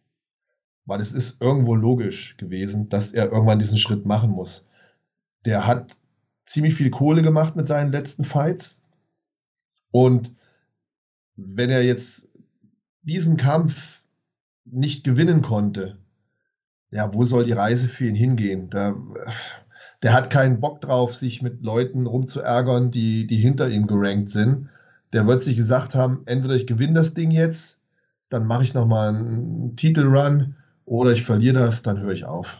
[0.86, 4.68] Weil es ist irgendwo logisch gewesen, dass er irgendwann diesen Schritt machen muss.
[5.46, 6.00] Der hat
[6.48, 8.82] ziemlich viel Kohle gemacht mit seinen letzten Fights
[9.92, 10.34] und
[11.36, 12.30] wenn er jetzt
[13.04, 13.95] diesen Kampf
[14.66, 15.98] nicht gewinnen konnte,
[16.92, 18.70] ja, wo soll die Reise für ihn hingehen?
[18.70, 18.96] Da,
[20.02, 24.70] der hat keinen Bock drauf, sich mit Leuten rumzuärgern, die, die hinter ihm gerankt sind.
[25.14, 27.80] Der wird sich gesagt haben, entweder ich gewinne das Ding jetzt,
[28.30, 32.58] dann mache ich nochmal einen Titelrun oder ich verliere das, dann höre ich auf.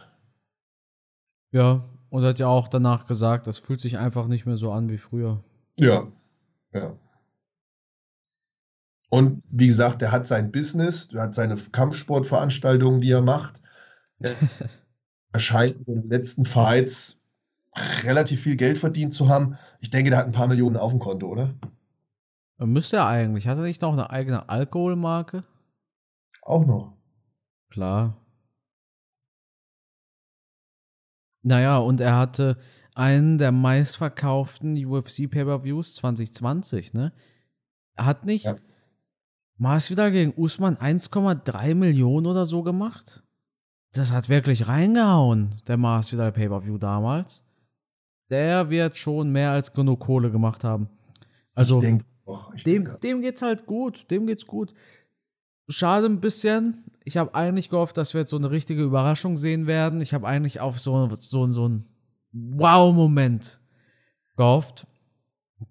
[1.52, 4.72] Ja, und er hat ja auch danach gesagt, das fühlt sich einfach nicht mehr so
[4.72, 5.42] an wie früher.
[5.78, 6.06] Ja,
[6.72, 6.94] ja.
[9.08, 13.62] Und wie gesagt, er hat sein Business, er hat seine Kampfsportveranstaltungen, die er macht.
[14.18, 14.34] Er
[15.38, 17.22] scheint in den letzten Fights
[18.02, 19.56] relativ viel Geld verdient zu haben.
[19.80, 21.54] Ich denke, der hat ein paar Millionen auf dem Konto, oder?
[22.58, 23.46] Müsste er eigentlich.
[23.46, 25.44] Hat er nicht noch eine eigene Alkoholmarke?
[26.42, 26.96] Auch noch.
[27.70, 28.16] Klar.
[31.42, 32.58] Naja, und er hatte
[32.94, 37.12] einen der meistverkauften UFC Pay-Per-Views 2020, ne?
[37.94, 38.56] Er hat nicht ja.
[39.58, 43.22] Masvidal gegen Usman 1,3 Millionen oder so gemacht.
[43.92, 47.46] Das hat wirklich reingehauen, der Masvidal Pay-Per-View damals.
[48.28, 50.88] Der wird schon mehr als genug Kohle gemacht haben.
[51.54, 52.98] Also, denk, oh, dem, denke.
[52.98, 54.10] dem geht's halt gut.
[54.10, 54.74] Dem geht's gut.
[55.68, 56.84] Schade ein bisschen.
[57.04, 60.00] Ich habe eigentlich gehofft, dass wir jetzt so eine richtige Überraschung sehen werden.
[60.00, 61.88] Ich habe eigentlich auf so, so, so einen
[62.32, 63.60] Wow-Moment
[64.36, 64.86] gehofft.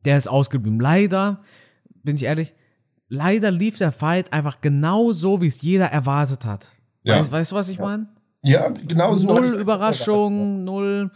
[0.06, 0.80] Der ist ausgeblieben.
[0.80, 1.44] Leider,
[2.04, 2.54] bin ich ehrlich,
[3.08, 6.70] leider lief der Fight einfach genau so, wie es jeder erwartet hat.
[7.04, 7.20] Ja.
[7.20, 8.08] Weißt, weißt, du, was ich meine?
[8.44, 9.28] Ja, genau so.
[9.28, 11.12] Null Überraschung, null,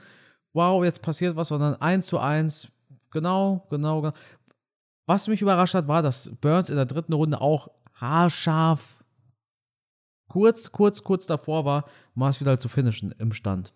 [0.53, 2.71] wow, jetzt passiert was, sondern eins zu eins.
[3.11, 4.15] Genau, genau, genau.
[5.05, 9.03] Was mich überrascht hat, war, dass Burns in der dritten Runde auch haarscharf
[10.27, 13.73] kurz, kurz, kurz davor war, Masvidal zu finishen im Stand.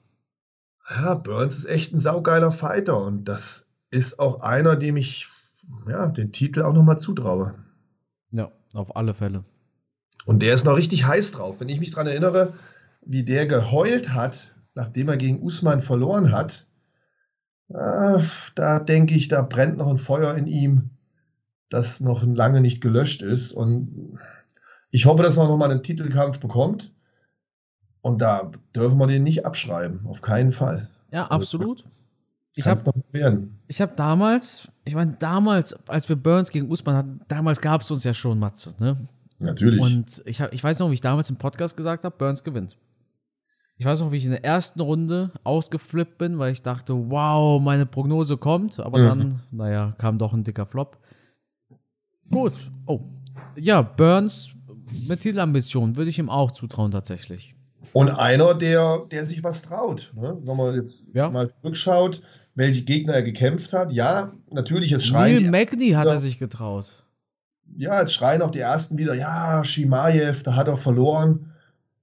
[0.89, 5.27] Ja, Burns ist echt ein saugeiler Fighter und das ist auch einer, dem ich
[5.87, 7.55] ja, den Titel auch nochmal zutraue.
[8.73, 9.45] Auf alle Fälle.
[10.25, 11.59] Und der ist noch richtig heiß drauf.
[11.59, 12.53] Wenn ich mich daran erinnere,
[13.01, 16.65] wie der geheult hat, nachdem er gegen Usman verloren hat,
[17.69, 18.19] äh,
[18.55, 20.89] da denke ich, da brennt noch ein Feuer in ihm,
[21.69, 23.51] das noch lange nicht gelöscht ist.
[23.51, 24.17] Und
[24.91, 26.93] ich hoffe, dass er noch mal einen Titelkampf bekommt.
[28.01, 30.89] Und da dürfen wir den nicht abschreiben, auf keinen Fall.
[31.11, 31.85] Ja, absolut.
[32.55, 37.81] Ich habe hab damals, ich meine, damals, als wir Burns gegen Usman hatten, damals gab
[37.81, 39.07] es uns ja schon Matze, ne?
[39.39, 39.81] Natürlich.
[39.81, 42.77] Und ich, hab, ich weiß noch, wie ich damals im Podcast gesagt habe, Burns gewinnt.
[43.77, 47.61] Ich weiß noch, wie ich in der ersten Runde ausgeflippt bin, weil ich dachte, wow,
[47.61, 48.79] meine Prognose kommt.
[48.79, 49.05] Aber mhm.
[49.05, 50.97] dann, naja, kam doch ein dicker Flop.
[52.29, 52.53] Gut.
[52.85, 53.01] Oh.
[53.55, 54.53] Ja, Burns
[55.07, 57.55] mit Titelambition würde ich ihm auch zutrauen, tatsächlich.
[57.93, 60.11] Und einer, der, der sich was traut.
[60.15, 60.37] Ne?
[60.41, 61.29] Wenn man jetzt ja.
[61.29, 62.21] mal zurückschaut,
[62.55, 63.91] welche Gegner er gekämpft hat.
[63.91, 65.49] Ja, natürlich, jetzt schreien.
[65.49, 67.03] Neil Magny hat er sich getraut.
[67.75, 71.53] Ja, jetzt schreien auch die ersten wieder, ja, Shimaev, da hat er verloren.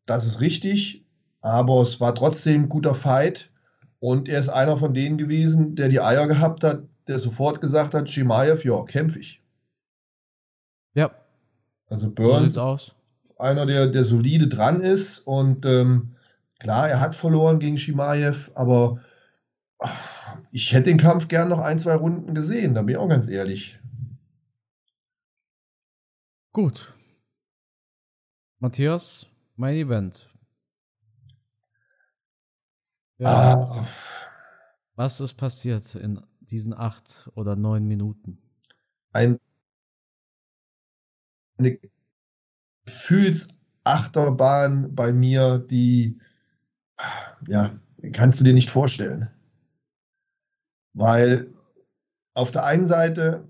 [0.07, 1.05] Das ist richtig,
[1.41, 3.51] aber es war trotzdem ein guter Fight.
[4.01, 7.95] Und er ist einer von denen gewesen, der die Eier gehabt hat, der sofort gesagt
[7.95, 9.43] hat, Shimaev, ja, kämpfe ich.
[10.95, 11.11] Ja.
[11.87, 12.79] Also Burns, so
[13.39, 16.15] einer, der, der solide dran ist und ähm,
[16.61, 19.01] Klar, er hat verloren gegen Shimaev, aber
[20.51, 23.29] ich hätte den Kampf gern noch ein, zwei Runden gesehen, da bin ich auch ganz
[23.29, 23.79] ehrlich.
[26.53, 26.93] Gut.
[28.59, 30.29] Matthias, mein Event.
[33.19, 33.55] Ja.
[33.55, 33.87] Ah.
[34.97, 38.39] Was ist passiert in diesen acht oder neun Minuten?
[39.13, 39.39] Ein,
[41.59, 41.79] eine
[42.85, 46.21] Gefühlsachterbahn bei mir, die,
[47.47, 47.79] ja,
[48.13, 49.31] kannst du dir nicht vorstellen.
[50.95, 51.49] Weil
[52.35, 53.45] auf der einen Seite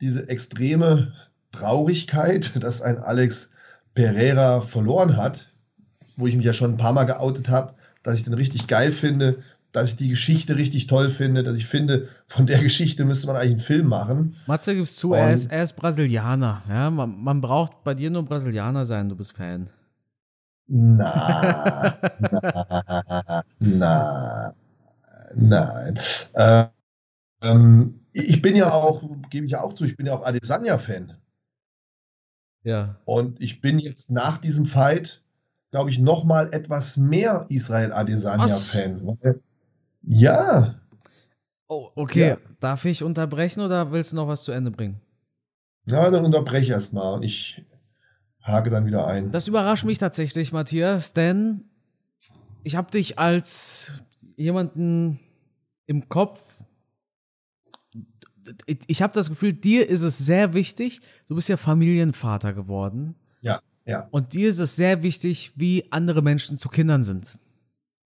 [0.00, 1.12] diese extreme
[1.52, 3.50] Traurigkeit, dass ein Alex
[3.94, 5.48] Pereira verloren hat,
[6.16, 8.92] wo ich mich ja schon ein paar Mal geoutet habe, dass ich den richtig geil
[8.92, 9.38] finde,
[9.72, 13.36] dass ich die Geschichte richtig toll finde, dass ich finde, von der Geschichte müsste man
[13.36, 14.36] eigentlich einen Film machen.
[14.46, 16.62] Matze gibst zu, er ist, er ist Brasilianer.
[16.68, 19.68] Ja, man, man, braucht bei dir nur Brasilianer sein, du bist Fan.
[20.66, 21.98] Na,
[23.58, 24.54] na, na,
[25.36, 25.98] nein.
[26.34, 26.66] Äh,
[27.42, 31.16] ähm, ich bin ja auch, gebe ich ja auch zu, ich bin ja auch Adesanya-Fan.
[32.62, 32.96] Ja.
[33.04, 35.22] Und ich bin jetzt nach diesem Fight,
[35.70, 39.18] glaube ich, noch mal etwas mehr Israel Adesanya-Fan.
[40.02, 40.74] Ja.
[41.66, 42.28] Oh, okay.
[42.30, 42.36] Ja.
[42.60, 45.00] Darf ich unterbrechen oder willst du noch was zu Ende bringen?
[45.86, 47.62] Ja, dann unterbreche erst mal und ich
[48.42, 49.32] hake dann wieder ein.
[49.32, 51.64] Das überrascht mich tatsächlich, Matthias, denn
[52.62, 54.02] ich habe dich als
[54.36, 55.20] jemanden
[55.86, 56.54] im Kopf.
[58.66, 61.00] Ich habe das Gefühl, dir ist es sehr wichtig.
[61.28, 63.14] Du bist ja Familienvater geworden.
[63.40, 64.08] Ja, ja.
[64.10, 67.38] Und dir ist es sehr wichtig, wie andere Menschen zu Kindern sind.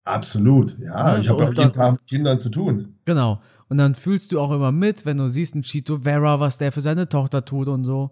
[0.06, 1.14] Absolut, ja.
[1.14, 2.96] ja ich habe auch jeden Tag mit Kindern zu tun.
[3.06, 3.42] Genau.
[3.70, 6.72] Und dann fühlst du auch immer mit, wenn du siehst, ein Chito Vera, was der
[6.72, 8.12] für seine Tochter tut und so.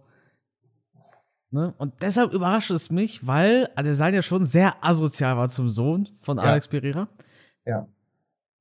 [1.51, 1.73] Ne?
[1.77, 6.43] Und deshalb überrascht es mich, weil Adesanya schon sehr asozial war zum Sohn von ja.
[6.43, 7.09] Alex Pereira.
[7.65, 7.87] Ja.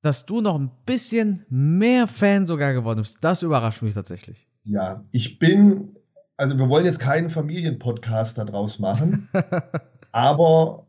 [0.02, 4.46] Dass du noch ein bisschen mehr Fan sogar geworden bist, das überrascht mich tatsächlich.
[4.64, 5.96] Ja, ich bin,
[6.36, 9.28] also wir wollen jetzt keinen Familienpodcast daraus machen,
[10.12, 10.86] aber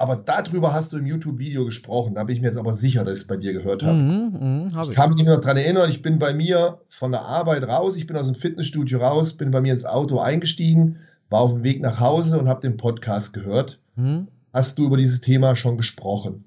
[0.00, 2.14] aber darüber hast du im YouTube-Video gesprochen.
[2.14, 3.98] Da bin ich mir jetzt aber sicher, dass ich es bei dir gehört habe.
[3.98, 7.10] Mhm, mh, hab ich, ich kann mich nur daran erinnern, ich bin bei mir von
[7.10, 10.98] der Arbeit raus, ich bin aus dem Fitnessstudio raus, bin bei mir ins Auto eingestiegen,
[11.30, 13.80] war auf dem Weg nach Hause und habe den Podcast gehört.
[13.96, 14.28] Mhm.
[14.52, 16.44] Hast du über dieses Thema schon gesprochen?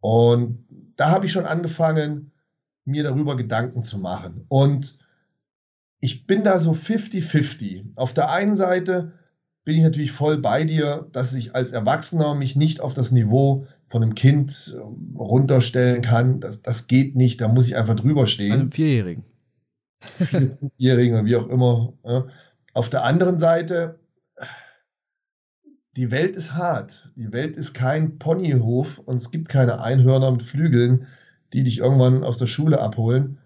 [0.00, 0.64] Und
[0.98, 2.32] da habe ich schon angefangen,
[2.84, 4.44] mir darüber Gedanken zu machen.
[4.48, 4.98] Und
[6.00, 7.96] ich bin da so 50-50.
[7.96, 9.12] Auf der einen Seite
[9.64, 13.66] bin ich natürlich voll bei dir, dass ich als Erwachsener mich nicht auf das Niveau
[13.88, 16.40] von einem Kind äh, runterstellen kann.
[16.40, 18.52] Das, das geht nicht, da muss ich einfach drüber stehen.
[18.52, 19.24] Einem Vierjährigen.
[20.78, 21.92] Vierjährigen, wie auch immer.
[22.74, 24.00] Auf der anderen Seite,
[25.98, 27.10] die Welt ist hart.
[27.16, 31.08] Die Welt ist kein Ponyhof und es gibt keine Einhörner mit Flügeln,
[31.52, 33.38] die dich irgendwann aus der Schule abholen.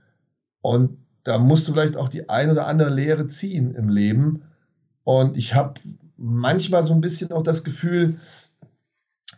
[0.61, 4.43] Und da musst du vielleicht auch die ein oder andere Lehre ziehen im Leben.
[5.03, 5.81] Und ich habe
[6.19, 8.21] manchmal so ein bisschen auch das Gefühl,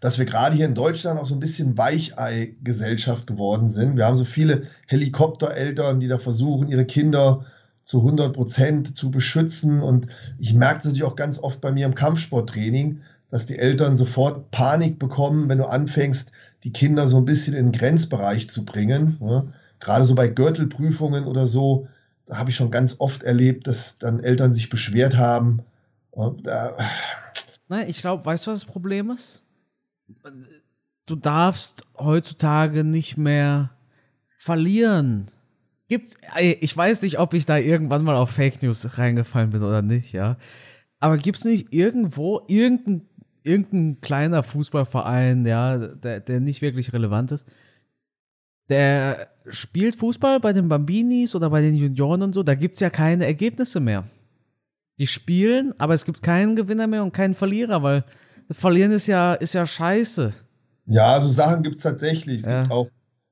[0.00, 3.96] dass wir gerade hier in Deutschland auch so ein bisschen Weichei-Gesellschaft geworden sind.
[3.96, 7.46] Wir haben so viele Helikoptereltern, die da versuchen, ihre Kinder
[7.84, 9.82] zu 100 Prozent zu beschützen.
[9.82, 13.96] Und ich merke es natürlich auch ganz oft bei mir im Kampfsporttraining, dass die Eltern
[13.96, 16.32] sofort Panik bekommen, wenn du anfängst,
[16.64, 19.18] die Kinder so ein bisschen in den Grenzbereich zu bringen.
[19.20, 19.44] Ja,
[19.80, 21.86] gerade so bei Gürtelprüfungen oder so,
[22.26, 25.62] da habe ich schon ganz oft erlebt, dass dann Eltern sich beschwert haben,
[26.14, 26.70] und, äh,
[27.88, 29.42] ich glaube, weißt du, was das Problem ist?
[31.06, 33.70] Du darfst heutzutage nicht mehr
[34.38, 35.26] verlieren.
[35.94, 36.16] Gibt's,
[36.60, 40.12] ich weiß nicht, ob ich da irgendwann mal auf Fake News reingefallen bin oder nicht,
[40.12, 40.38] ja.
[40.98, 43.02] Aber gibt es nicht irgendwo irgendein,
[43.44, 47.46] irgendein kleiner Fußballverein, ja, der, der nicht wirklich relevant ist,
[48.68, 52.80] der spielt Fußball bei den Bambinis oder bei den Junioren und so, da gibt es
[52.80, 54.02] ja keine Ergebnisse mehr.
[54.98, 58.04] Die spielen, aber es gibt keinen Gewinner mehr und keinen Verlierer, weil
[58.50, 60.32] Verlieren ist ja, ist ja scheiße.
[60.86, 62.40] Ja, so Sachen gibt es tatsächlich.
[62.40, 62.62] Es ja.
[62.62, 62.88] gibt auch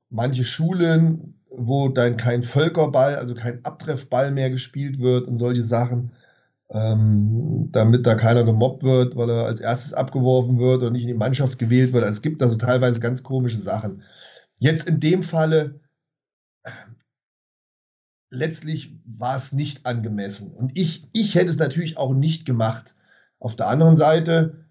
[0.09, 6.11] manche Schulen, wo dann kein Völkerball, also kein Abtreffball mehr gespielt wird und solche Sachen,
[6.71, 11.09] ähm, damit da keiner gemobbt wird, weil er als erstes abgeworfen wird und nicht in
[11.09, 12.03] die Mannschaft gewählt wird.
[12.03, 14.01] Also es gibt also teilweise ganz komische Sachen.
[14.59, 15.79] Jetzt in dem Falle
[18.33, 20.51] letztlich war es nicht angemessen.
[20.51, 22.95] Und ich, ich hätte es natürlich auch nicht gemacht.
[23.39, 24.65] Auf der anderen Seite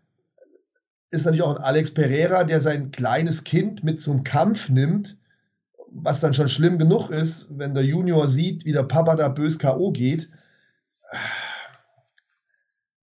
[1.10, 5.16] ist natürlich auch ein Alex Pereira, der sein kleines Kind mit zum Kampf nimmt,
[5.94, 9.58] was dann schon schlimm genug ist, wenn der Junior sieht, wie der Papa da bös
[9.58, 9.92] K.O.
[9.92, 10.30] geht.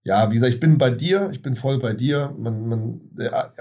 [0.02, 2.34] ja, wie gesagt, ich bin bei dir, ich bin voll bei dir.
[2.36, 3.00] Man, man,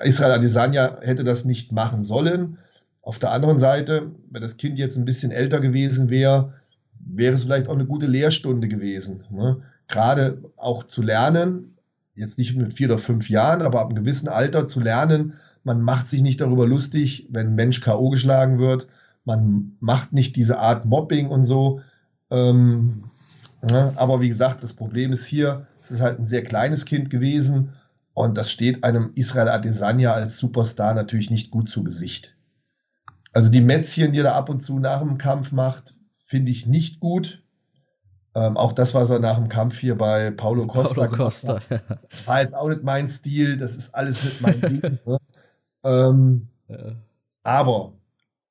[0.03, 2.57] Israel Adesanya hätte das nicht machen sollen.
[3.01, 6.53] Auf der anderen Seite, wenn das Kind jetzt ein bisschen älter gewesen wäre,
[6.99, 9.23] wäre es vielleicht auch eine gute Lehrstunde gewesen.
[9.29, 9.61] Ne?
[9.87, 11.77] Gerade auch zu lernen,
[12.15, 15.81] jetzt nicht mit vier oder fünf Jahren, aber ab einem gewissen Alter zu lernen, man
[15.81, 18.09] macht sich nicht darüber lustig, wenn ein Mensch K.O.
[18.09, 18.87] geschlagen wird.
[19.29, 21.81] Man macht nicht diese Art Mobbing und so.
[22.31, 23.03] Ähm,
[23.69, 27.11] ja, aber wie gesagt, das Problem ist hier, es ist halt ein sehr kleines Kind
[27.11, 27.73] gewesen
[28.15, 32.35] und das steht einem Israel Adesanya als Superstar natürlich nicht gut zu Gesicht.
[33.31, 35.93] Also die Mätzchen, die er ab und zu nach dem Kampf macht,
[36.25, 37.43] finde ich nicht gut.
[38.33, 41.81] Ähm, auch das, was er nach dem Kampf hier bei Paulo Costa Paulo Costa, ja.
[42.09, 44.99] Das war jetzt auch nicht mein Stil, das ist alles nicht mein Ding.
[45.05, 45.17] Ne?
[45.81, 46.95] Ähm, ja.
[47.43, 47.93] Aber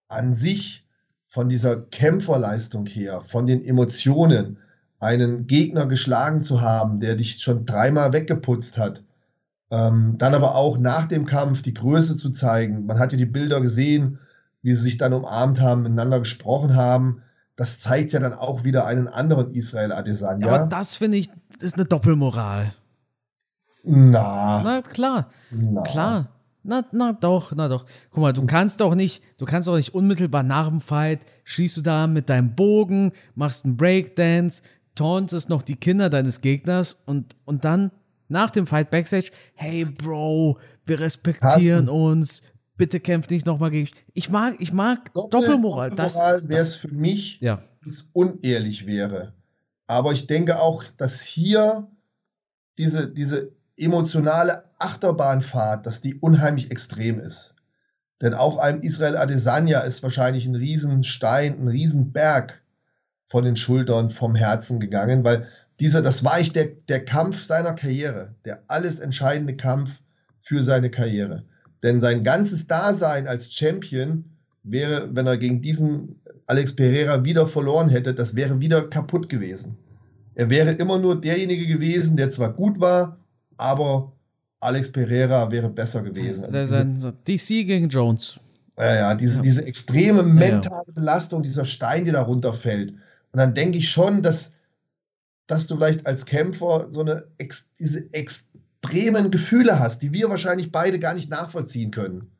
[0.09, 0.85] an sich,
[1.29, 4.59] von dieser Kämpferleistung her, von den Emotionen,
[4.99, 9.05] einen Gegner geschlagen zu haben, der dich schon dreimal weggeputzt hat,
[9.71, 12.87] ähm, dann aber auch nach dem Kampf die Größe zu zeigen.
[12.87, 14.18] Man hat ja die Bilder gesehen,
[14.62, 17.23] wie sie sich dann umarmt haben, miteinander gesprochen haben.
[17.55, 20.47] Das zeigt ja dann auch wieder einen anderen Israel Adesanya.
[20.47, 22.73] Ja, aber das finde ich, ist eine Doppelmoral.
[23.85, 24.62] Na.
[24.64, 25.31] Na klar.
[25.51, 25.83] Na.
[25.83, 26.29] Klar.
[26.68, 27.87] Na, na doch, na doch.
[28.11, 31.78] Guck mal, du kannst doch nicht, du kannst doch nicht unmittelbar nach dem Fight, schießt
[31.78, 34.61] du da mit deinem Bogen, machst einen Breakdance,
[34.94, 37.90] tauntest noch die Kinder deines Gegners und, und dann
[38.28, 41.88] nach dem Fight Backstage, hey Bro, wir respektieren Carsten.
[41.88, 42.42] uns,
[42.76, 43.88] bitte kämpf nicht nochmal gegen.
[44.12, 45.88] Ich mag, ich mag Doppel, Doppelmoral.
[45.88, 47.62] Doppelmoral wäre es für mich, ja.
[47.81, 49.33] wenn es unehrlich wäre.
[49.87, 51.88] Aber ich denke auch, dass hier
[52.76, 57.55] diese, diese emotionale Achterbahnfahrt, dass die unheimlich extrem ist.
[58.21, 62.62] Denn auch einem Israel Adesanya ist wahrscheinlich ein Riesenstein, ein Riesenberg
[63.27, 65.47] von den Schultern, vom Herzen gegangen, weil
[65.81, 70.01] dieser, das war ich der, der Kampf seiner Karriere, der alles entscheidende Kampf
[70.41, 71.45] für seine Karriere.
[71.83, 74.25] Denn sein ganzes Dasein als Champion
[74.64, 79.77] wäre, wenn er gegen diesen Alex Pereira wieder verloren hätte, das wäre wieder kaputt gewesen.
[80.35, 83.19] Er wäre immer nur derjenige gewesen, der zwar gut war,
[83.57, 84.12] aber
[84.61, 86.55] Alex Pereira wäre besser gewesen.
[86.55, 88.40] Ein DC gegen Jones.
[88.77, 89.42] Ja, ja, diese, ja.
[89.42, 92.92] diese extreme mentale Belastung, dieser Stein, der da runterfällt.
[93.33, 94.53] Und dann denke ich schon, dass,
[95.47, 97.25] dass du vielleicht als Kämpfer so eine
[97.79, 102.31] diese extremen Gefühle hast, die wir wahrscheinlich beide gar nicht nachvollziehen können.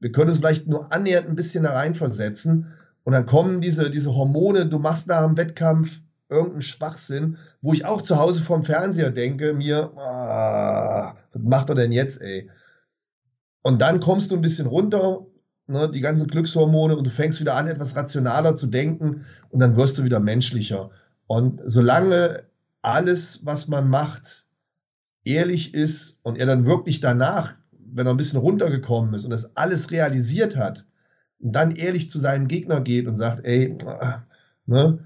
[0.00, 2.66] Wir können es vielleicht nur annähernd ein bisschen da reinversetzen.
[3.04, 6.00] Und dann kommen diese, diese Hormone, du machst nach dem Wettkampf
[6.30, 11.74] irgendeinen Schwachsinn, wo ich auch zu Hause vorm Fernseher denke, mir, ah, was macht er
[11.74, 12.50] denn jetzt, ey?
[13.62, 15.26] Und dann kommst du ein bisschen runter,
[15.66, 19.76] ne, die ganzen Glückshormone, und du fängst wieder an, etwas rationaler zu denken, und dann
[19.76, 20.90] wirst du wieder menschlicher.
[21.26, 22.44] Und solange
[22.82, 24.46] alles, was man macht,
[25.24, 27.54] ehrlich ist und er dann wirklich danach,
[27.94, 30.84] wenn er ein bisschen runtergekommen ist und das alles realisiert hat,
[31.38, 33.78] dann ehrlich zu seinem Gegner geht und sagt, ey,
[34.66, 34.98] ne,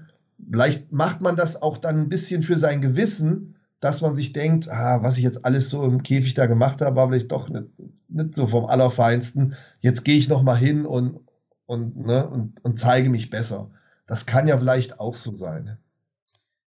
[0.47, 4.69] Vielleicht macht man das auch dann ein bisschen für sein Gewissen, dass man sich denkt,
[4.69, 7.67] ah, was ich jetzt alles so im Käfig da gemacht habe, war vielleicht doch nicht,
[8.09, 9.55] nicht so vom Allerfeinsten.
[9.79, 11.19] Jetzt gehe ich noch mal hin und,
[11.65, 13.71] und, ne, und, und zeige mich besser.
[14.05, 15.77] Das kann ja vielleicht auch so sein.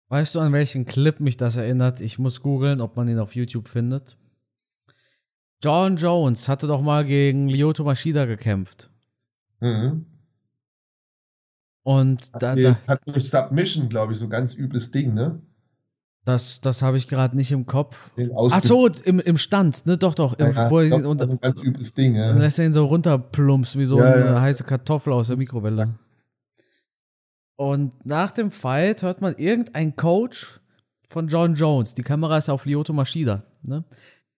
[0.09, 1.99] Weißt du, an welchen Clip mich das erinnert?
[1.99, 4.17] Ich muss googeln, ob man ihn auf YouTube findet.
[5.63, 8.89] John Jones hatte doch mal gegen Lyoto Machida gekämpft.
[9.59, 10.05] Mhm.
[11.83, 15.39] Und da, da hat durch Submission, glaube ich, so ganz übles Ding, ne?
[16.25, 18.09] Das, das habe ich gerade nicht im Kopf.
[18.35, 19.95] Ach so, im, im Stand, ne?
[19.95, 20.33] Doch, doch.
[20.39, 22.29] Im, ja, wo doch, unter, ein ganz übles Ding, ja.
[22.29, 24.41] Dann lässt er ihn so runterplumpsen, wie so ja, eine ja.
[24.41, 25.93] heiße Kartoffel aus der Mikrowelle.
[27.57, 30.59] Und nach dem Fight hört man irgendein Coach
[31.07, 31.93] von John Jones.
[31.93, 33.83] Die Kamera ist auf Lyoto Machida, ne?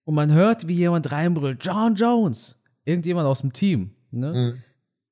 [0.04, 2.62] Und man hört, wie jemand reinbrüllt: John Jones!
[2.84, 4.32] Irgendjemand aus dem Team, ne?
[4.32, 4.62] Mhm.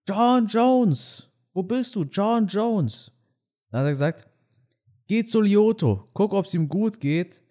[0.07, 1.31] John Jones!
[1.55, 2.05] Wo bist du?
[2.05, 3.11] John Jones.
[3.71, 4.27] Dann hat er gesagt,
[5.09, 7.43] geh zu Lyoto, guck, ob es ihm gut geht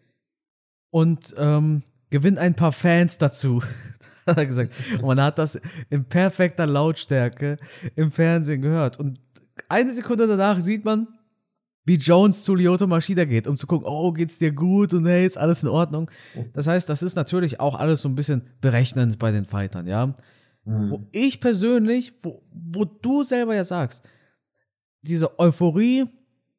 [0.91, 3.61] und ähm, gewinn ein paar Fans dazu.
[4.27, 4.73] hat er gesagt.
[4.93, 7.57] Und man hat das in perfekter Lautstärke
[7.95, 8.99] im Fernsehen gehört.
[8.99, 9.19] Und
[9.69, 11.07] eine Sekunde danach sieht man,
[11.85, 15.25] wie Jones zu Lyoto Maschida geht, um zu gucken, oh, geht's dir gut und hey,
[15.25, 16.09] ist alles in Ordnung.
[16.53, 20.07] Das heißt, das ist natürlich auch alles so ein bisschen berechnend bei den Fightern, ja.
[20.63, 20.89] Mhm.
[20.89, 24.03] Wo ich persönlich, wo, wo du selber ja sagst,
[25.03, 26.05] diese Euphorie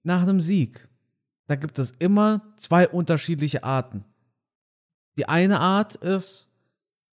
[0.04, 0.85] nach einem Sieg,
[1.46, 4.04] da gibt es immer zwei unterschiedliche Arten.
[5.16, 6.48] Die eine Art ist,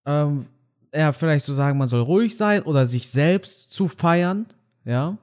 [0.06, 0.46] ähm,
[0.94, 4.46] ja, vielleicht zu sagen, man soll ruhig sein oder sich selbst zu feiern,
[4.84, 5.18] ja.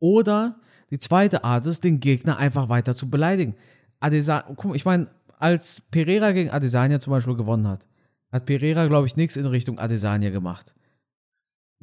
[0.00, 3.56] Oder die zweite Art ist, den Gegner einfach weiter zu beleidigen.
[4.00, 7.86] Adesa, guck ich meine, als Pereira gegen Adesanya zum Beispiel gewonnen hat,
[8.32, 10.74] hat Pereira, glaube ich, nichts in Richtung Adesanya gemacht.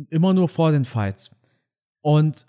[0.10, 1.32] Immer nur vor den Fights.
[2.02, 2.46] Und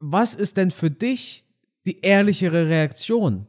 [0.00, 1.46] was ist denn für dich
[1.86, 3.46] die ehrlichere Reaktion?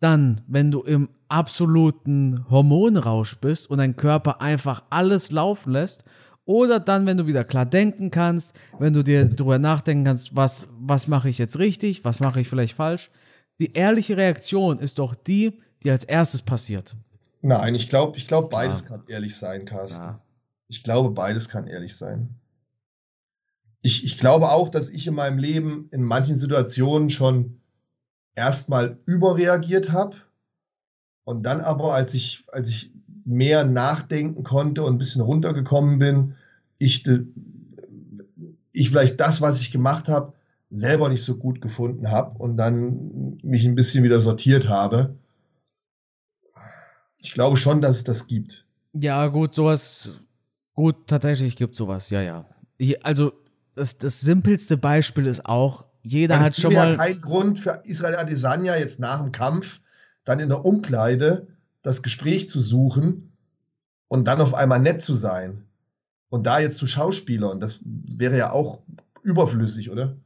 [0.00, 6.04] Dann, wenn du im absoluten Hormonrausch bist und dein Körper einfach alles laufen lässt
[6.44, 10.68] oder dann, wenn du wieder klar denken kannst, wenn du dir darüber nachdenken kannst, was,
[10.78, 13.10] was mache ich jetzt richtig, was mache ich vielleicht falsch.
[13.60, 16.96] Die ehrliche Reaktion ist doch die, die als erstes passiert.
[17.42, 18.88] Nein, ich glaube, ich glaub, beides ja.
[18.88, 20.04] kann ehrlich sein, Carsten.
[20.04, 20.22] Ja.
[20.68, 22.39] Ich glaube, beides kann ehrlich sein.
[23.82, 27.60] Ich, ich glaube auch, dass ich in meinem Leben in manchen Situationen schon
[28.34, 30.16] erstmal überreagiert habe
[31.24, 32.92] und dann aber, als ich, als ich
[33.24, 36.34] mehr nachdenken konnte und ein bisschen runtergekommen bin,
[36.78, 37.04] ich,
[38.72, 40.32] ich vielleicht das, was ich gemacht habe,
[40.70, 45.16] selber nicht so gut gefunden habe und dann mich ein bisschen wieder sortiert habe.
[47.22, 48.64] Ich glaube schon, dass es das gibt.
[48.92, 50.10] Ja, gut, sowas,
[50.74, 52.46] gut, tatsächlich gibt sowas, ja, ja.
[53.02, 53.32] Also,
[53.74, 56.92] das, das simpelste Beispiel ist auch, jeder hat schon mal.
[56.92, 59.80] Es ja kein Grund für Israel Adesanya jetzt nach dem Kampf
[60.24, 61.48] dann in der Umkleide
[61.82, 63.32] das Gespräch zu suchen
[64.08, 65.64] und dann auf einmal nett zu sein.
[66.28, 68.82] Und da jetzt zu Schauspielern, das wäre ja auch
[69.22, 70.16] überflüssig, oder?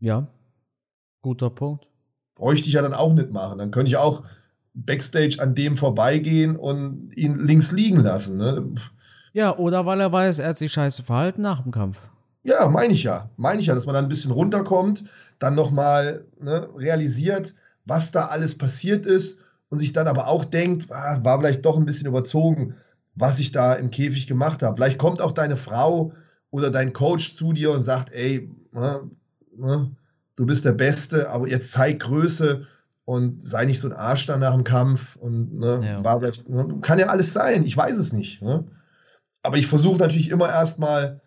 [0.00, 0.28] Ja,
[1.22, 1.86] guter Punkt.
[2.34, 3.58] Bräuchte ich ja dann auch nicht machen.
[3.58, 4.24] Dann könnte ich auch
[4.74, 8.36] Backstage an dem vorbeigehen und ihn links liegen lassen.
[8.36, 8.74] Ne?
[9.32, 11.98] Ja, oder weil er weiß, er hat sich scheiße verhalten nach dem Kampf.
[12.42, 13.30] Ja, meine ich ja.
[13.36, 15.04] Meine ich ja, dass man dann ein bisschen runterkommt,
[15.38, 20.90] dann nochmal ne, realisiert, was da alles passiert ist und sich dann aber auch denkt,
[20.90, 22.74] ah, war vielleicht doch ein bisschen überzogen,
[23.14, 24.76] was ich da im Käfig gemacht habe.
[24.76, 26.12] Vielleicht kommt auch deine Frau
[26.50, 29.10] oder dein Coach zu dir und sagt, ey, ne,
[29.54, 29.90] ne,
[30.36, 32.66] du bist der Beste, aber jetzt zeig Größe
[33.04, 36.04] und sei nicht so ein Arsch dann nach dem Kampf und ne, ja.
[36.04, 38.42] war vielleicht, ne, kann ja alles sein, ich weiß es nicht.
[38.42, 38.64] Ne?
[39.42, 41.20] Aber ich versuche natürlich immer erstmal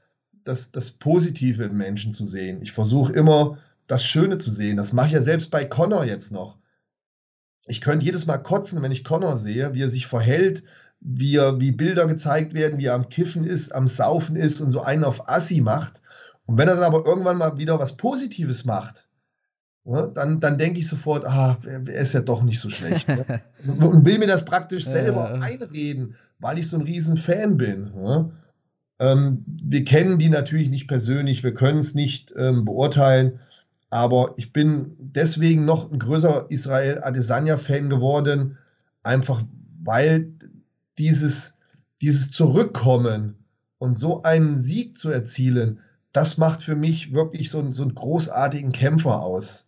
[0.46, 2.62] das, das Positive in Menschen zu sehen.
[2.62, 4.78] Ich versuche immer das Schöne zu sehen.
[4.78, 6.58] Das mache ich ja selbst bei Connor jetzt noch.
[7.68, 10.64] Ich könnte jedes Mal kotzen, wenn ich Connor sehe, wie er sich verhält,
[11.00, 14.72] wie, er, wie Bilder gezeigt werden, wie er am Kiffen ist, am Saufen ist und
[14.72, 16.02] so einen auf Assi macht.
[16.46, 19.08] Und wenn er dann aber irgendwann mal wieder was Positives macht,
[19.84, 23.08] ne, dann, dann denke ich sofort, ah, er ist ja doch nicht so schlecht.
[23.08, 23.42] Ne?
[23.68, 27.92] und will mir das praktisch selber einreden, weil ich so ein riesen Fan bin.
[27.96, 28.32] Ne?
[29.00, 33.40] Ähm, wir kennen die natürlich nicht persönlich, wir können es nicht ähm, beurteilen,
[33.90, 38.58] aber ich bin deswegen noch ein größer Israel Adesanya-Fan geworden,
[39.04, 39.44] einfach
[39.84, 40.32] weil
[40.98, 41.58] dieses,
[42.02, 43.36] dieses Zurückkommen
[43.78, 45.80] und so einen Sieg zu erzielen,
[46.12, 49.68] das macht für mich wirklich so, so einen großartigen Kämpfer aus.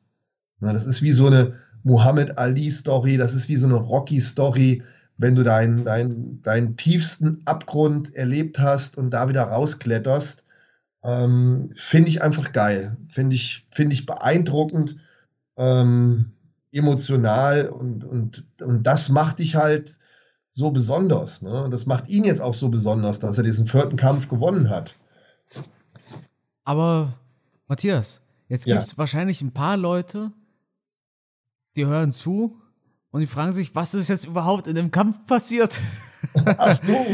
[0.61, 4.83] Das ist wie so eine Muhammad Ali-Story, das ist wie so eine Rocky-Story,
[5.17, 10.45] wenn du deinen dein, dein tiefsten Abgrund erlebt hast und da wieder rauskletterst.
[11.03, 12.97] Ähm, finde ich einfach geil.
[13.07, 14.97] Finde ich, find ich beeindruckend,
[15.55, 16.31] ähm,
[16.71, 19.97] emotional und, und, und das macht dich halt
[20.49, 21.41] so besonders.
[21.41, 21.67] Ne?
[21.71, 24.95] Das macht ihn jetzt auch so besonders, dass er diesen vierten Kampf gewonnen hat.
[26.63, 27.13] Aber
[27.67, 30.31] Matthias, jetzt gibt es wahrscheinlich ein paar Leute,
[31.75, 32.59] die hören zu
[33.11, 35.79] und die fragen sich, was ist jetzt überhaupt in dem Kampf passiert?
[36.45, 36.93] Ach so.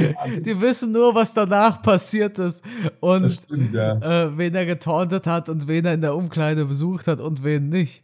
[0.46, 2.64] die wissen nur, was danach passiert ist
[3.00, 3.98] und stimmt, ja.
[4.26, 7.70] äh, wen er getauntet hat und wen er in der Umkleide besucht hat und wen
[7.70, 8.04] nicht.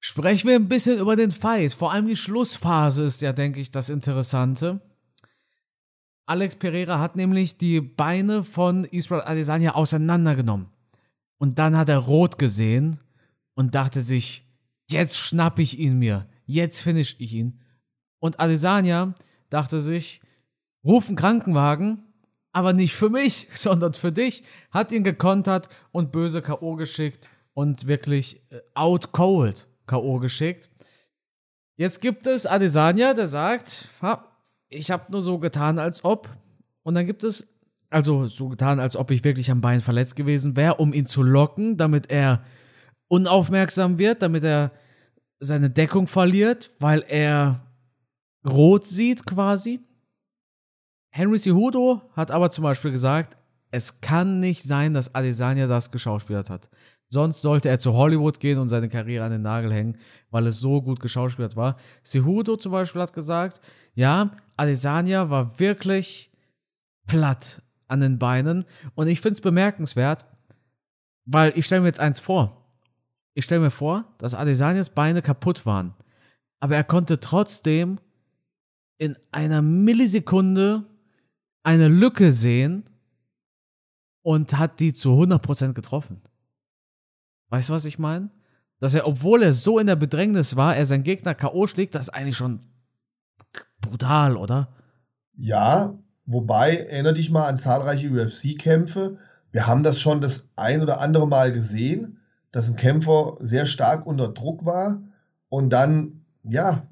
[0.00, 1.72] Sprechen wir ein bisschen über den Fight.
[1.72, 4.80] Vor allem die Schlussphase ist ja, denke ich, das Interessante.
[6.26, 10.68] Alex Pereira hat nämlich die Beine von Israel Adesanya auseinandergenommen.
[11.38, 13.00] Und dann hat er rot gesehen
[13.54, 14.44] und dachte sich,
[14.90, 17.60] jetzt schnapp ich ihn mir, jetzt finish ich ihn.
[18.18, 19.14] Und Adesanya
[19.50, 20.20] dachte sich,
[20.82, 22.02] ruf einen Krankenwagen,
[22.52, 24.42] aber nicht für mich, sondern für dich,
[24.72, 26.74] hat ihn gekontert und böse K.O.
[26.74, 30.18] geschickt und wirklich äh, out cold K.O.
[30.18, 30.70] geschickt.
[31.76, 33.88] Jetzt gibt es Adesanya, der sagt,
[34.68, 36.28] ich habe nur so getan, als ob.
[36.82, 37.56] Und dann gibt es,
[37.88, 41.22] also so getan, als ob ich wirklich am Bein verletzt gewesen wäre, um ihn zu
[41.22, 42.42] locken, damit er
[43.06, 44.72] unaufmerksam wird, damit er
[45.40, 47.66] seine Deckung verliert, weil er
[48.46, 49.80] rot sieht quasi.
[51.10, 53.36] Henry Cejudo hat aber zum Beispiel gesagt,
[53.70, 56.68] es kann nicht sein, dass Adesanya das geschauspielert hat.
[57.10, 59.96] Sonst sollte er zu Hollywood gehen und seine Karriere an den Nagel hängen,
[60.30, 61.76] weil es so gut geschauspielert war.
[62.04, 63.60] Cejudo zum Beispiel hat gesagt,
[63.94, 66.30] ja, Adesanya war wirklich
[67.06, 68.66] platt an den Beinen.
[68.94, 70.26] Und ich finde es bemerkenswert,
[71.24, 72.57] weil ich stelle mir jetzt eins vor.
[73.34, 75.94] Ich stelle mir vor, dass Adesanyas Beine kaputt waren.
[76.60, 78.00] aber er konnte trotzdem
[78.98, 80.84] in einer Millisekunde
[81.62, 82.84] eine Lücke sehen
[84.22, 86.20] und hat die zu 100% getroffen.
[87.50, 88.30] Weißt du, was ich meine?
[88.80, 91.66] Dass er, obwohl er so in der Bedrängnis war, er seinen Gegner K.O.
[91.66, 92.60] schlägt, das ist eigentlich schon
[93.80, 94.74] brutal, oder?
[95.36, 99.18] Ja, wobei, erinnere dich mal an zahlreiche UFC-Kämpfe.
[99.50, 102.17] Wir haben das schon das ein oder andere Mal gesehen,
[102.52, 105.02] dass ein Kämpfer sehr stark unter Druck war
[105.48, 106.86] und dann, ja,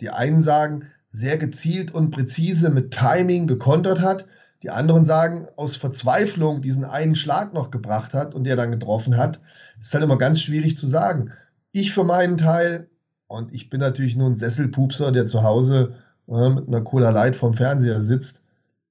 [0.00, 4.26] die einen sagen, sehr gezielt und präzise mit Timing gekontert hat.
[4.62, 9.16] Die anderen sagen, aus Verzweiflung diesen einen Schlag noch gebracht hat und der dann getroffen
[9.16, 9.40] hat.
[9.76, 11.32] Das ist halt immer ganz schwierig zu sagen.
[11.72, 12.88] Ich für meinen Teil,
[13.26, 15.94] und ich bin natürlich nur ein Sesselpupser, der zu Hause
[16.28, 18.42] äh, mit einer Cola Light vom Fernseher sitzt,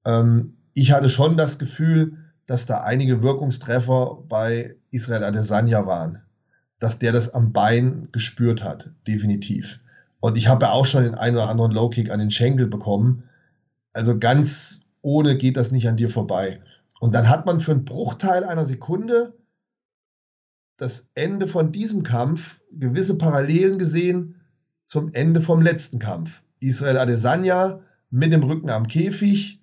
[0.05, 6.21] ähm, ich hatte schon das Gefühl, dass da einige Wirkungstreffer bei Israel Adesanya waren.
[6.79, 9.79] Dass der das am Bein gespürt hat, definitiv.
[10.19, 13.23] Und ich habe ja auch schon den einen oder anderen Low-Kick an den Schenkel bekommen.
[13.93, 16.61] Also ganz ohne geht das nicht an dir vorbei.
[16.99, 19.33] Und dann hat man für einen Bruchteil einer Sekunde
[20.77, 24.41] das Ende von diesem Kampf gewisse Parallelen gesehen
[24.85, 26.41] zum Ende vom letzten Kampf.
[26.59, 29.62] Israel Adesanya mit dem Rücken am Käfig.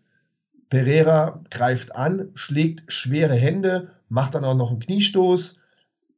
[0.70, 5.60] Pereira greift an, schlägt schwere Hände, macht dann auch noch einen Kniestoß.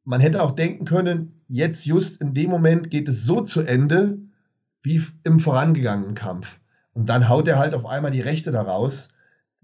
[0.05, 4.19] Man hätte auch denken können, jetzt just in dem Moment geht es so zu Ende
[4.83, 6.61] wie im vorangegangenen Kampf.
[6.93, 9.09] Und dann haut er halt auf einmal die Rechte daraus,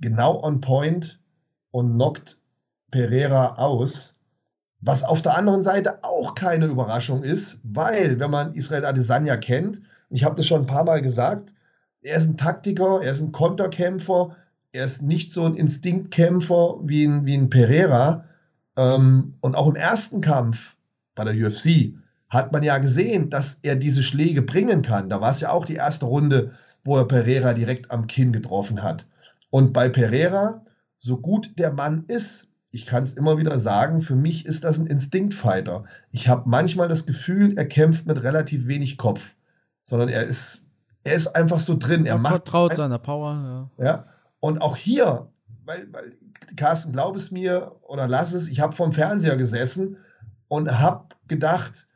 [0.00, 1.20] genau on point
[1.70, 2.40] und knockt
[2.90, 4.16] Pereira aus.
[4.80, 9.82] Was auf der anderen Seite auch keine Überraschung ist, weil, wenn man Israel Adesanya kennt,
[10.08, 11.52] ich habe das schon ein paar Mal gesagt,
[12.00, 14.36] er ist ein Taktiker, er ist ein Konterkämpfer,
[14.72, 18.24] er ist nicht so ein Instinktkämpfer wie ein, wie ein Pereira.
[18.76, 20.76] Ähm, und auch im ersten Kampf
[21.14, 21.94] bei der UFC
[22.28, 25.08] hat man ja gesehen, dass er diese Schläge bringen kann.
[25.08, 26.52] Da war es ja auch die erste Runde,
[26.84, 29.06] wo er Pereira direkt am Kinn getroffen hat.
[29.50, 30.62] Und bei Pereira,
[30.98, 34.78] so gut der Mann ist, ich kann es immer wieder sagen, für mich ist das
[34.78, 35.84] ein Instinktfighter.
[36.10, 39.34] Ich habe manchmal das Gefühl, er kämpft mit relativ wenig Kopf,
[39.82, 40.66] sondern er ist,
[41.02, 42.04] er ist einfach so drin.
[42.04, 43.70] Er, er macht vertraut seiner Power.
[43.78, 43.84] Ja.
[43.84, 44.04] ja.
[44.40, 45.30] Und auch hier,
[45.64, 46.16] weil, weil
[46.56, 49.98] Carsten, glaub es mir oder lass es, ich habe vom Fernseher gesessen
[50.48, 51.88] und habe gedacht,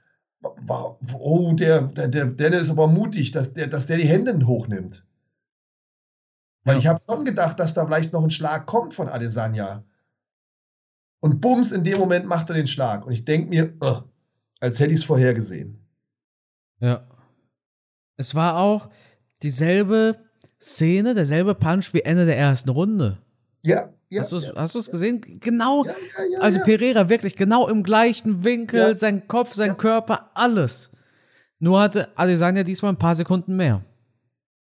[1.18, 5.06] oh, der, der, der, der ist aber mutig, dass der, dass der die Hände hochnimmt.
[6.64, 6.80] Weil ja.
[6.80, 9.84] ich habe schon gedacht, dass da vielleicht noch ein Schlag kommt von Adesanya.
[11.20, 13.06] Und bums, in dem Moment macht er den Schlag.
[13.06, 14.02] Und ich denke mir, uh,
[14.60, 15.78] als hätte ich es vorhergesehen.
[16.80, 17.06] Ja.
[18.16, 18.90] Es war auch
[19.42, 20.18] dieselbe
[20.62, 23.18] Szene, derselbe Punch wie Ende der ersten Runde.
[23.62, 24.20] Ja, ja.
[24.20, 24.92] Hast du es ja.
[24.92, 25.20] gesehen?
[25.40, 25.84] Genau.
[26.40, 30.90] Also Pereira wirklich genau im gleichen Winkel, sein Kopf, sein Körper, alles.
[31.58, 33.82] Nur hatte Adesanya diesmal ein paar Sekunden mehr.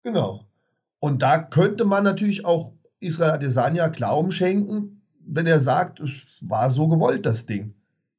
[0.03, 0.45] Genau.
[1.01, 6.71] Und da könnte man natürlich auch Israel Adesanya Glauben schenken, wenn er sagt, es war
[6.71, 7.75] so gewollt, das Ding.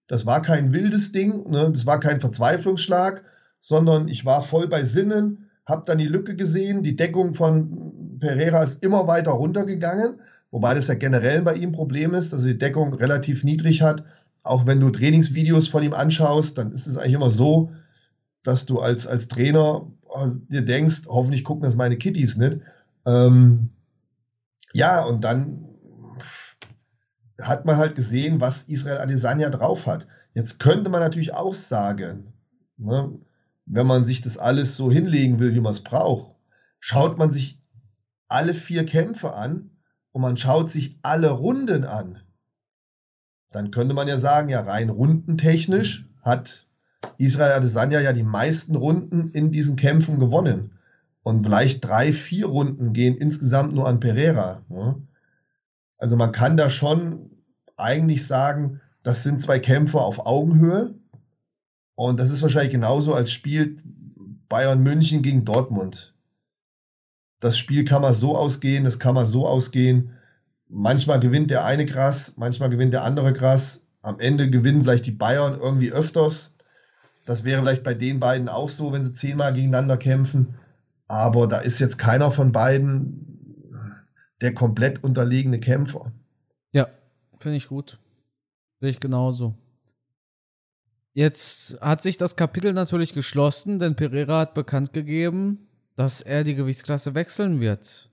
[0.07, 1.69] Das war kein wildes Ding, ne?
[1.71, 3.23] das war kein Verzweiflungsschlag,
[3.59, 8.63] sondern ich war voll bei Sinnen, habe dann die Lücke gesehen, die Deckung von Pereira
[8.63, 10.20] ist immer weiter runtergegangen
[10.51, 13.82] Wobei das ja generell bei ihm ein Problem ist, dass er die Deckung relativ niedrig
[13.82, 14.03] hat.
[14.43, 17.72] Auch wenn du Trainingsvideos von ihm anschaust, dann ist es eigentlich immer so,
[18.43, 19.86] dass du als, als Trainer
[20.49, 22.59] dir denkst, hoffentlich gucken das meine Kitties nicht.
[23.05, 23.70] Ähm,
[24.74, 25.65] ja, und dann
[27.41, 30.07] hat man halt gesehen, was Israel Adesanya drauf hat.
[30.34, 32.34] Jetzt könnte man natürlich auch sagen,
[32.78, 33.11] ne,
[33.70, 36.36] wenn man sich das alles so hinlegen will, wie man es braucht,
[36.80, 37.61] schaut man sich
[38.28, 39.70] alle vier Kämpfe an
[40.11, 42.20] und man schaut sich alle Runden an,
[43.51, 46.67] dann könnte man ja sagen, ja, rein rundentechnisch hat
[47.17, 50.74] Israel Adesanya ja die meisten Runden in diesen Kämpfen gewonnen.
[51.24, 54.63] Und vielleicht drei, vier Runden gehen insgesamt nur an Pereira.
[54.70, 55.01] Ne?
[55.97, 57.30] Also man kann da schon
[57.78, 60.95] eigentlich sagen, das sind zwei Kämpfer auf Augenhöhe.
[61.99, 63.81] Und das ist wahrscheinlich genauso, als spielt
[64.47, 66.13] Bayern München gegen Dortmund
[67.39, 70.11] das Spiel kann mal so ausgehen, das kann mal so ausgehen.
[70.67, 73.87] Manchmal gewinnt der eine krass, manchmal gewinnt der andere krass.
[74.01, 76.55] Am Ende gewinnen vielleicht die Bayern irgendwie öfters.
[77.25, 80.55] Das wäre vielleicht bei den beiden auch so, wenn sie zehnmal gegeneinander kämpfen.
[81.07, 83.25] Aber da ist jetzt keiner von beiden
[84.41, 86.11] der komplett unterlegene Kämpfer.
[86.71, 86.87] Ja,
[87.39, 87.99] finde ich gut.
[88.79, 89.55] Sehe ich genauso.
[91.20, 95.67] Jetzt hat sich das Kapitel natürlich geschlossen, denn Pereira hat bekannt gegeben,
[95.97, 98.09] dass er die Gewichtsklasse wechseln wird.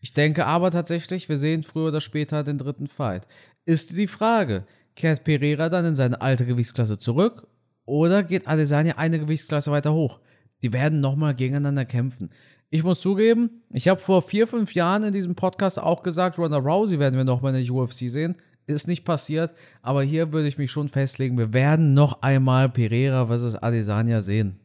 [0.00, 3.26] Ich denke aber tatsächlich, wir sehen früher oder später den dritten Fight.
[3.64, 4.64] Ist die Frage,
[4.94, 7.46] kehrt Pereira dann in seine alte Gewichtsklasse zurück
[7.86, 10.20] oder geht Adesanya eine Gewichtsklasse weiter hoch?
[10.64, 12.30] die werden nochmal gegeneinander kämpfen.
[12.70, 16.56] Ich muss zugeben, ich habe vor vier, fünf Jahren in diesem Podcast auch gesagt, Ronda
[16.56, 18.36] Rousey werden wir nochmal in der UFC sehen.
[18.66, 23.26] Ist nicht passiert, aber hier würde ich mich schon festlegen, wir werden noch einmal Pereira
[23.26, 24.58] versus Adesanya sehen.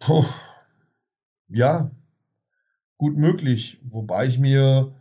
[0.00, 0.24] Puh.
[1.48, 1.90] Ja,
[2.98, 3.80] gut möglich.
[3.84, 4.94] Wobei ich mir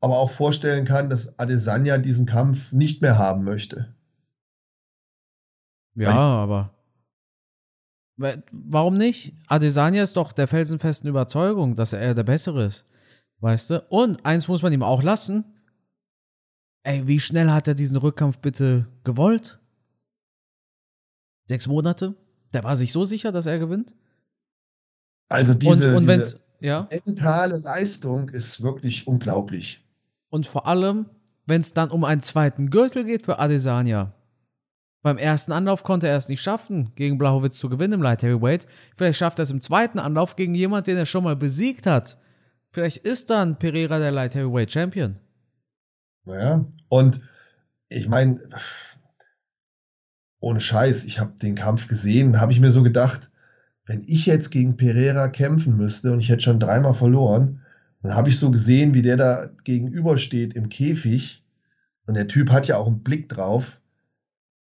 [0.00, 3.94] aber auch vorstellen kann, dass Adesanya diesen Kampf nicht mehr haben möchte.
[5.94, 6.74] Ja, aber
[8.52, 9.34] warum nicht?
[9.46, 12.86] Adesanya ist doch der felsenfesten Überzeugung, dass er der Bessere ist.
[13.42, 13.82] Weißt du?
[13.88, 15.44] Und eins muss man ihm auch lassen.
[16.84, 19.58] Ey, wie schnell hat er diesen Rückkampf bitte gewollt?
[21.48, 22.14] Sechs Monate?
[22.54, 23.94] Der war sich so sicher, dass er gewinnt?
[25.28, 26.88] Also diese, und, und diese ja?
[27.04, 29.84] mentale Leistung ist wirklich unglaublich.
[30.30, 31.06] Und vor allem,
[31.44, 34.14] wenn es dann um einen zweiten Gürtel geht für Adesanya.
[35.02, 38.68] Beim ersten Anlauf konnte er es nicht schaffen, gegen Blachowitz zu gewinnen im Light Heavyweight.
[38.94, 42.18] Vielleicht schafft er es im zweiten Anlauf gegen jemanden, den er schon mal besiegt hat.
[42.72, 45.16] Vielleicht ist dann Pereira der Light Heavyweight Champion.
[46.24, 47.20] Naja, und
[47.88, 48.40] ich meine,
[50.40, 53.30] ohne Scheiß, ich habe den Kampf gesehen, habe ich mir so gedacht,
[53.86, 57.60] wenn ich jetzt gegen Pereira kämpfen müsste und ich hätte schon dreimal verloren,
[58.02, 61.44] dann habe ich so gesehen, wie der da gegenübersteht im Käfig.
[62.06, 63.80] Und der Typ hat ja auch einen Blick drauf.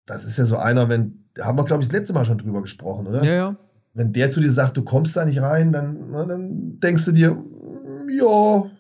[0.07, 2.39] Das ist ja so einer, wenn, da haben wir, glaube ich, das letzte Mal schon
[2.39, 3.25] drüber gesprochen, oder?
[3.25, 3.57] Ja, ja.
[3.95, 7.13] Wenn der zu dir sagt, du kommst da nicht rein, dann, na, dann denkst du
[7.13, 7.37] dir,
[8.11, 8.71] ja,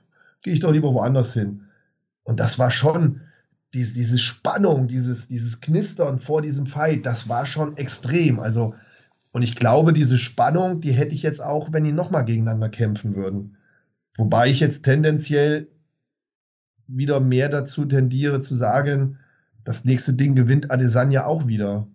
[0.42, 1.62] gehe ich doch lieber woanders hin.
[2.24, 3.20] Und das war schon,
[3.74, 8.40] diese, diese Spannung, dieses, dieses Knistern vor diesem Fight, das war schon extrem.
[8.40, 8.74] Also,
[9.32, 13.16] und ich glaube, diese Spannung, die hätte ich jetzt auch, wenn die nochmal gegeneinander kämpfen
[13.16, 13.56] würden.
[14.16, 15.68] Wobei ich jetzt tendenziell
[16.86, 19.18] wieder mehr dazu tendiere zu sagen,
[19.64, 21.88] das nächste Ding gewinnt Adesanya auch wieder.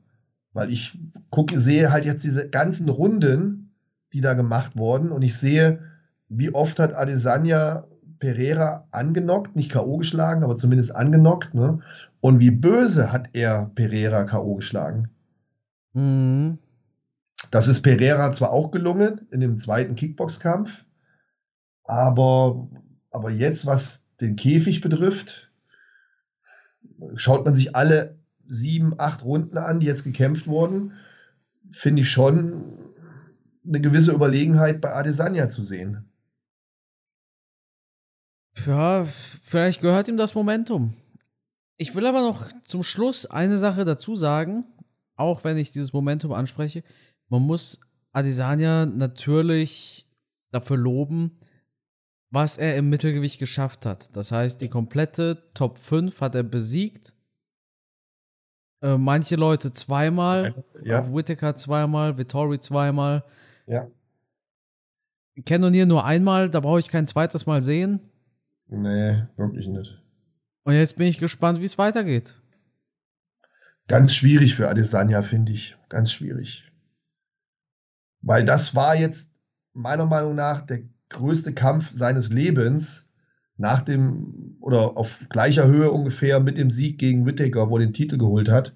[0.60, 1.00] Weil ich
[1.30, 3.72] gucke, sehe halt jetzt diese ganzen Runden,
[4.12, 5.80] die da gemacht wurden und ich sehe,
[6.28, 7.88] wie oft hat Adesanya
[8.20, 9.96] Pereira angenockt, nicht K.O.
[9.96, 11.80] geschlagen, aber zumindest angenockt, ne?
[12.20, 14.56] Und wie böse hat er Pereira K.O.
[14.56, 15.08] geschlagen?
[15.94, 16.58] Mhm.
[17.52, 20.84] Das ist Pereira zwar auch gelungen in dem zweiten Kickboxkampf,
[21.86, 22.68] aber,
[23.12, 25.54] aber jetzt, was den Käfig betrifft,
[27.16, 28.19] schaut man sich alle
[28.50, 30.94] sieben, acht Runden an, die jetzt gekämpft wurden,
[31.72, 32.64] finde ich schon
[33.66, 36.06] eine gewisse Überlegenheit bei Adesanya zu sehen.
[38.66, 39.06] Ja,
[39.42, 40.94] vielleicht gehört ihm das Momentum.
[41.78, 44.66] Ich will aber noch zum Schluss eine Sache dazu sagen,
[45.16, 46.84] auch wenn ich dieses Momentum anspreche.
[47.30, 47.80] Man muss
[48.12, 50.08] Adesanya natürlich
[50.52, 51.38] dafür loben,
[52.32, 54.16] was er im Mittelgewicht geschafft hat.
[54.16, 57.14] Das heißt, die komplette Top 5 hat er besiegt.
[58.82, 60.64] Äh, manche Leute zweimal.
[60.84, 61.14] Ja.
[61.14, 63.24] Whittaker zweimal, Vittori zweimal.
[63.66, 63.88] Ja.
[65.46, 68.00] Cannonier nur einmal, da brauche ich kein zweites Mal sehen.
[68.68, 70.02] Nee, wirklich nicht.
[70.64, 72.36] Und jetzt bin ich gespannt, wie es weitergeht.
[73.88, 75.76] Ganz schwierig für Adesanya, finde ich.
[75.90, 76.72] Ganz schwierig.
[78.22, 79.42] Weil das war jetzt
[79.74, 83.09] meiner Meinung nach der größte Kampf seines Lebens
[83.60, 87.94] nach dem oder auf gleicher Höhe ungefähr mit dem Sieg gegen Whittaker, wo er den
[87.94, 88.74] Titel geholt hat.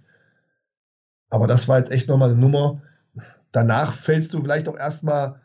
[1.29, 2.81] Aber das war jetzt echt nochmal eine Nummer.
[3.51, 5.41] Danach fällst du vielleicht auch erstmal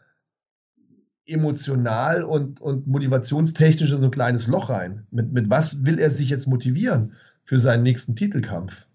[1.24, 5.06] emotional und, und motivationstechnisch in so ein kleines Loch rein.
[5.10, 7.14] Mit, mit was will er sich jetzt motivieren
[7.44, 8.86] für seinen nächsten Titelkampf?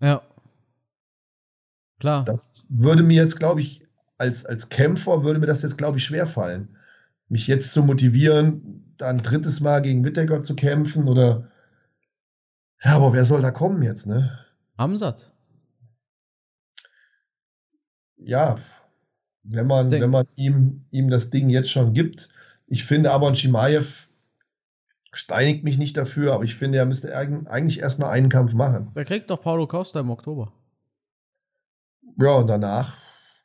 [0.00, 0.22] Ja.
[2.00, 2.24] Klar.
[2.24, 6.04] Das würde mir jetzt, glaube ich, als, als Kämpfer würde mir das jetzt, glaube ich,
[6.04, 6.74] schwerfallen
[7.28, 11.50] mich jetzt zu motivieren, ein drittes Mal gegen Whittaker zu kämpfen oder
[12.82, 14.38] ja, aber wer soll da kommen jetzt, ne?
[14.76, 15.32] Amsat.
[18.16, 18.56] Ja,
[19.42, 20.02] wenn man, Denk.
[20.02, 22.28] wenn man ihm, ihm das Ding jetzt schon gibt.
[22.66, 24.08] Ich finde aber, Chimaev
[25.12, 28.90] steinigt mich nicht dafür, aber ich finde, er müsste eigentlich erst mal einen Kampf machen.
[28.94, 30.52] Wer kriegt doch Paulo Costa im Oktober.
[32.20, 32.96] Ja, und danach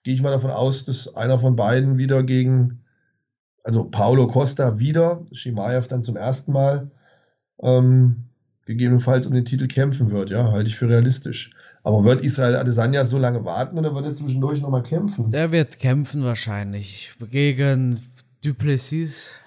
[0.03, 2.82] gehe ich mal davon aus, dass einer von beiden wieder gegen
[3.63, 6.91] also Paulo Costa wieder, Shimaev dann zum ersten Mal,
[7.61, 8.25] ähm,
[8.65, 10.29] gegebenenfalls um den Titel kämpfen wird.
[10.29, 11.51] Ja, halte ich für realistisch.
[11.83, 15.31] Aber wird Israel Adesanya so lange warten oder wird er zwischendurch nochmal kämpfen?
[15.31, 17.99] Der wird kämpfen wahrscheinlich gegen
[18.43, 19.39] Duplessis.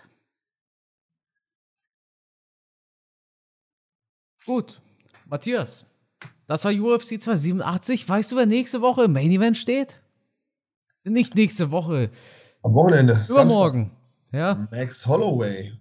[4.45, 4.81] Gut,
[5.27, 5.87] Matthias,
[6.47, 8.09] das war UFC 287.
[8.09, 10.01] Weißt du, wer nächste Woche im Main Event steht?
[11.03, 12.11] Nicht nächste Woche.
[12.63, 13.21] Am Wochenende.
[13.29, 13.91] Übermorgen.
[13.91, 13.97] Samstag.
[14.33, 14.67] Ja.
[14.71, 15.73] Max Holloway.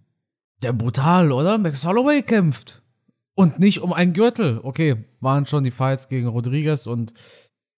[0.63, 1.57] Der brutal, oder?
[1.57, 2.81] Max Holloway kämpft.
[3.35, 4.59] Und nicht um einen Gürtel.
[4.63, 7.13] Okay, waren schon die Fights gegen Rodriguez und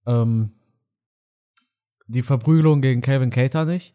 [0.05, 0.51] ähm,
[2.07, 3.93] die Verprügelung gegen Calvin Cater nicht.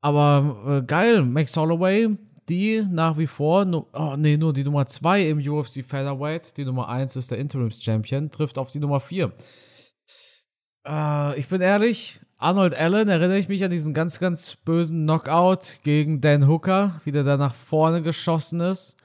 [0.00, 2.16] Aber äh, geil, Max Holloway,
[2.48, 6.88] die nach wie vor, oh nee, nur die Nummer 2 im UFC Featherweight, die Nummer
[6.88, 9.32] 1 ist der Interims Champion, trifft auf die Nummer 4.
[10.86, 15.76] Äh, ich bin ehrlich, Arnold Allen erinnere ich mich an diesen ganz, ganz bösen Knockout
[15.82, 18.96] gegen Dan Hooker, wie der da nach vorne geschossen ist.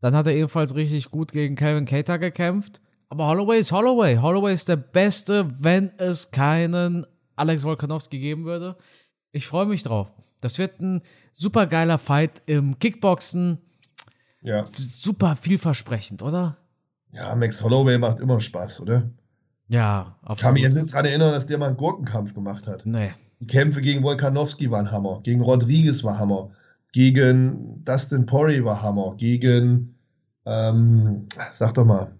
[0.00, 2.80] Dann hat er ebenfalls richtig gut gegen Calvin Cater gekämpft.
[3.08, 4.18] Aber Holloway ist Holloway.
[4.18, 8.76] Holloway ist der Beste, wenn es keinen Alex Volkanovski geben würde.
[9.32, 10.14] Ich freue mich drauf.
[10.40, 11.02] Das wird ein
[11.34, 13.58] super geiler Fight im Kickboxen.
[14.42, 14.64] Ja.
[14.78, 16.56] Super vielversprechend, oder?
[17.10, 19.10] Ja, Max Holloway macht immer Spaß, oder?
[19.68, 20.38] Ja, absolut.
[20.38, 22.86] Ich kann mich jetzt nicht daran erinnern, dass der mal einen Gurkenkampf gemacht hat.
[22.86, 23.12] Nee.
[23.40, 26.50] Die Kämpfe gegen Volkanowski waren Hammer, gegen Rodriguez war Hammer,
[26.92, 29.94] gegen Dustin Poirier war Hammer, gegen,
[30.46, 32.12] ähm, sag doch mal,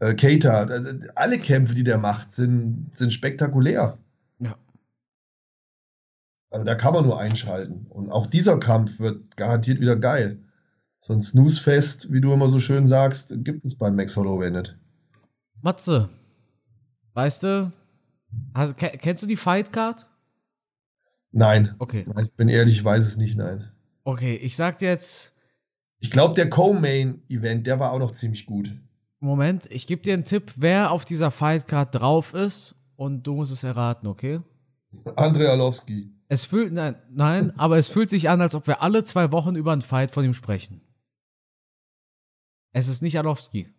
[0.00, 0.66] äh, Keita.
[1.14, 3.98] Alle Kämpfe, die der macht, sind, sind spektakulär.
[4.38, 4.56] Ja.
[6.50, 7.86] Also da kann man nur einschalten.
[7.88, 10.38] Und auch dieser Kampf wird garantiert wieder geil.
[11.00, 14.76] So ein Snooze-Fest, wie du immer so schön sagst, gibt es beim Max Holloway nicht.
[15.64, 16.10] Matze,
[17.14, 17.72] weißt du,
[18.52, 20.06] also, kennst du die Fight Card?
[21.32, 21.74] Nein.
[21.78, 22.04] Okay.
[22.22, 23.72] Ich bin ehrlich, ich weiß es nicht, nein.
[24.04, 25.34] Okay, ich sag dir jetzt.
[26.00, 28.72] Ich glaube, der Co-Main-Event, der war auch noch ziemlich gut.
[29.20, 33.34] Moment, ich gebe dir einen Tipp, wer auf dieser Fight Card drauf ist und du
[33.34, 34.40] musst es erraten, okay?
[35.16, 36.10] Andrei Arlovski.
[36.28, 39.56] Es fühlt, nein, nein, aber es fühlt sich an, als ob wir alle zwei Wochen
[39.56, 40.82] über einen Fight von ihm sprechen.
[42.72, 43.72] Es ist nicht Arlovski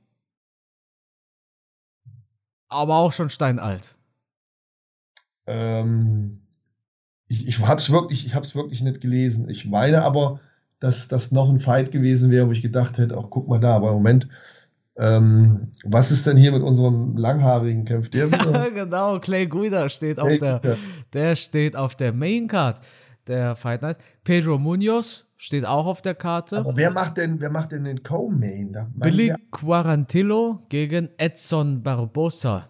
[2.70, 3.96] aber auch schon steinalt.
[5.48, 6.42] Ähm,
[7.28, 9.50] ich ich habe es wirklich, wirklich nicht gelesen.
[9.50, 10.40] Ich meine aber,
[10.80, 13.76] dass das noch ein Fight gewesen wäre, wo ich gedacht hätte, auch guck mal da,
[13.76, 14.28] aber im Moment,
[14.98, 18.10] ähm, was ist denn hier mit unserem langhaarigen Kämpf?
[18.10, 20.62] Der ja, genau, Clay Guida steht auf der,
[21.14, 22.80] der steht auf der Main Card
[23.28, 23.98] der Fight Night.
[24.24, 26.58] Pedro Munoz steht auch auf der Karte.
[26.60, 28.94] Aber wer macht denn, wer macht denn den Co-Main?
[28.96, 32.70] Billy Quarantillo gegen Edson Barbosa.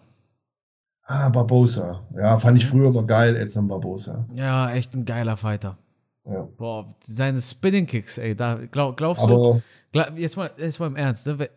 [1.02, 2.02] Ah, Barbosa.
[2.16, 4.26] Ja, fand ich früher mal geil, Edson Barbosa.
[4.34, 5.78] Ja, echt ein geiler Fighter.
[6.24, 6.48] Ja.
[6.56, 10.96] Boah, seine Spinning Kicks, ey, da glaub, glaubst Aber du, jetzt, mal, jetzt mal im
[10.96, 11.48] Ernst, ne?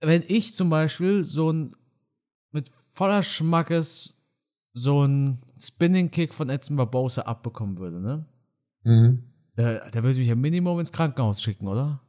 [0.00, 1.76] wenn ich zum Beispiel so ein
[2.52, 4.14] mit voller Schmackes
[4.72, 8.26] so ein Spinning Kick von Edson Barbosa abbekommen würde, ne?
[8.84, 9.22] Mhm.
[9.56, 12.00] Der, der würde mich ja Minimum ins Krankenhaus schicken, oder?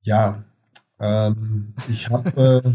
[0.00, 0.44] Ja,
[0.98, 2.72] ähm, ich habe äh,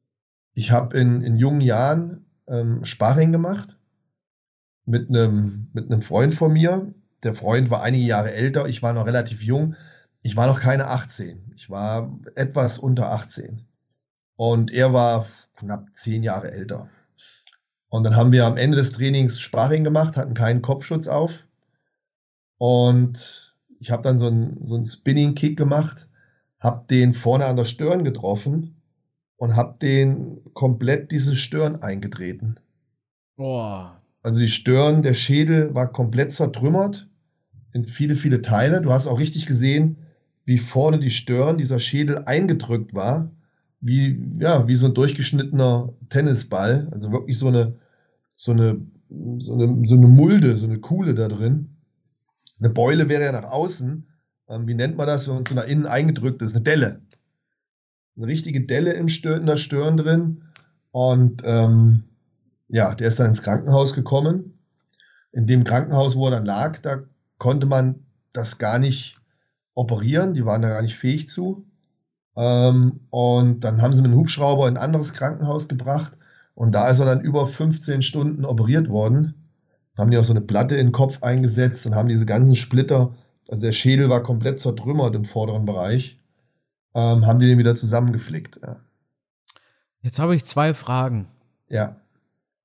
[0.54, 3.76] ich hab in, in jungen Jahren ähm, Sparring gemacht
[4.86, 6.94] mit einem mit einem Freund von mir.
[7.22, 9.76] Der Freund war einige Jahre älter, ich war noch relativ jung.
[10.22, 11.52] Ich war noch keine 18.
[11.54, 13.66] Ich war etwas unter 18.
[14.36, 15.26] Und er war
[15.56, 16.88] knapp zehn Jahre älter.
[17.90, 21.46] Und dann haben wir am Ende des Trainings Sparring gemacht, hatten keinen Kopfschutz auf.
[22.56, 26.08] Und ich habe dann so einen, so einen Spinning-Kick gemacht,
[26.60, 28.80] habe den vorne an der Stirn getroffen
[29.36, 32.60] und habe den komplett diese Stirn eingetreten.
[33.36, 34.00] Boah.
[34.22, 37.08] Also die Stirn, der Schädel war komplett zertrümmert
[37.72, 38.82] in viele, viele Teile.
[38.82, 39.96] Du hast auch richtig gesehen,
[40.44, 43.30] wie vorne die Stirn, dieser Schädel eingedrückt war
[43.80, 46.88] wie, ja, wie so ein durchgeschnittener Tennisball.
[46.92, 47.76] Also wirklich so eine,
[48.36, 51.76] so eine, so eine, so eine Mulde, so eine Kuhle da drin.
[52.58, 54.06] Eine Beule wäre ja nach außen.
[54.48, 56.54] Ähm, wie nennt man das, wenn man so nach innen eingedrückt ist?
[56.54, 57.00] Eine Delle.
[58.16, 60.42] Eine richtige Delle im Stirn, in der Stirn drin.
[60.90, 62.04] Und ähm,
[62.68, 64.58] ja, der ist dann ins Krankenhaus gekommen.
[65.32, 67.04] In dem Krankenhaus, wo er dann lag, da
[67.38, 69.16] konnte man das gar nicht
[69.74, 70.34] operieren.
[70.34, 71.64] Die waren da gar nicht fähig zu.
[72.40, 76.14] Ähm, und dann haben sie mit einem Hubschrauber in ein anderes Krankenhaus gebracht.
[76.54, 79.34] Und da ist er dann über 15 Stunden operiert worden.
[79.98, 83.14] Haben die auch so eine Platte in den Kopf eingesetzt und haben diese ganzen Splitter,
[83.48, 86.18] also der Schädel war komplett zertrümmert im vorderen Bereich,
[86.94, 88.58] ähm, haben die den wieder zusammengeflickt.
[88.62, 88.76] Ja.
[90.00, 91.28] Jetzt habe ich zwei Fragen.
[91.68, 91.96] Ja.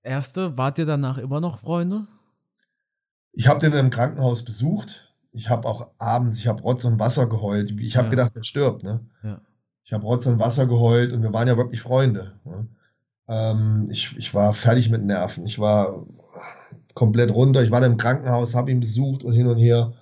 [0.04, 2.08] Erste, wart ihr danach immer noch Freunde?
[3.34, 5.14] Ich habe den im Krankenhaus besucht.
[5.34, 7.72] Ich habe auch abends, ich habe Rotz und Wasser geheult.
[7.72, 8.12] Ich habe ja.
[8.12, 8.84] gedacht, er stirbt.
[8.84, 9.02] Ne?
[9.22, 9.42] Ja.
[9.86, 12.34] Ich habe Rotz und Wasser geheult und wir waren ja wirklich Freunde.
[12.44, 12.68] Ne?
[13.28, 15.46] Ähm, ich, ich war fertig mit Nerven.
[15.46, 16.08] Ich war
[16.96, 17.64] komplett runter.
[17.64, 19.94] Ich war dann im Krankenhaus, habe ihn besucht und hin und her.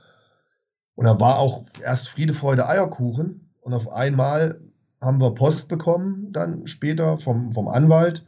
[0.95, 3.49] Und da war auch erst Friede, Freude, Eierkuchen.
[3.59, 4.61] Und auf einmal
[5.01, 8.23] haben wir Post bekommen, dann später vom, vom Anwalt.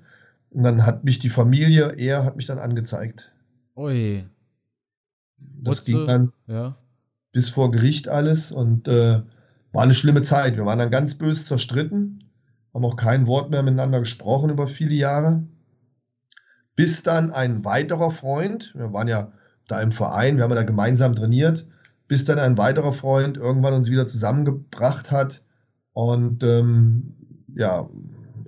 [0.49, 3.31] Und dann hat mich die Familie, er hat mich dann angezeigt.
[3.77, 4.25] Ui.
[5.37, 6.75] Das What's ging dann ja.
[7.31, 9.21] bis vor Gericht alles und äh,
[9.75, 10.55] war eine schlimme Zeit.
[10.55, 12.23] Wir waren dann ganz böse zerstritten,
[12.73, 15.43] haben auch kein Wort mehr miteinander gesprochen über viele Jahre.
[16.77, 19.33] Bis dann ein weiterer Freund, wir waren ja
[19.67, 21.67] da im Verein, wir haben ja da gemeinsam trainiert,
[22.07, 25.41] bis dann ein weiterer Freund irgendwann uns wieder zusammengebracht hat
[25.91, 27.13] und ähm,
[27.53, 27.89] ja,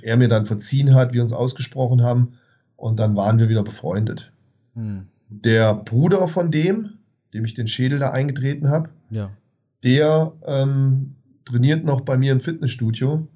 [0.03, 2.33] er mir dann verziehen hat, wir uns ausgesprochen haben
[2.77, 4.31] und dann waren wir wieder befreundet.
[4.75, 5.07] Hm.
[5.29, 6.99] Der Bruder von dem,
[7.33, 9.29] dem ich den Schädel da eingetreten habe, ja.
[9.83, 11.16] der ähm,
[11.47, 13.27] trainiert noch bei mir im Fitnessstudio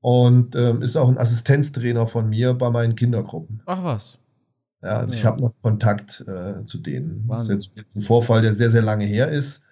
[0.00, 3.62] und ähm, ist auch ein Assistenztrainer von mir bei meinen Kindergruppen.
[3.66, 4.18] Ach was.
[4.82, 5.18] Ja, also ja.
[5.18, 7.26] ich habe noch Kontakt äh, zu denen.
[7.26, 7.56] Wahnsinn.
[7.56, 9.64] Das ist jetzt, ein Vorfall, der sehr, sehr lange her ist.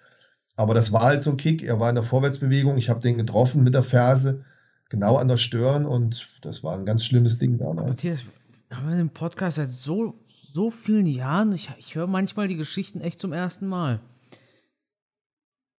[0.55, 1.63] Aber das war halt so ein Kick.
[1.63, 2.77] Er war in der Vorwärtsbewegung.
[2.77, 4.43] Ich habe den getroffen mit der Ferse,
[4.89, 5.85] genau an der Stirn.
[5.85, 7.89] Und das war ein ganz schlimmes Ding damals.
[7.89, 8.25] Matthias,
[8.71, 11.51] haben wir den Podcast seit so, so vielen Jahren.
[11.53, 13.99] Ich, ich höre manchmal die Geschichten echt zum ersten Mal.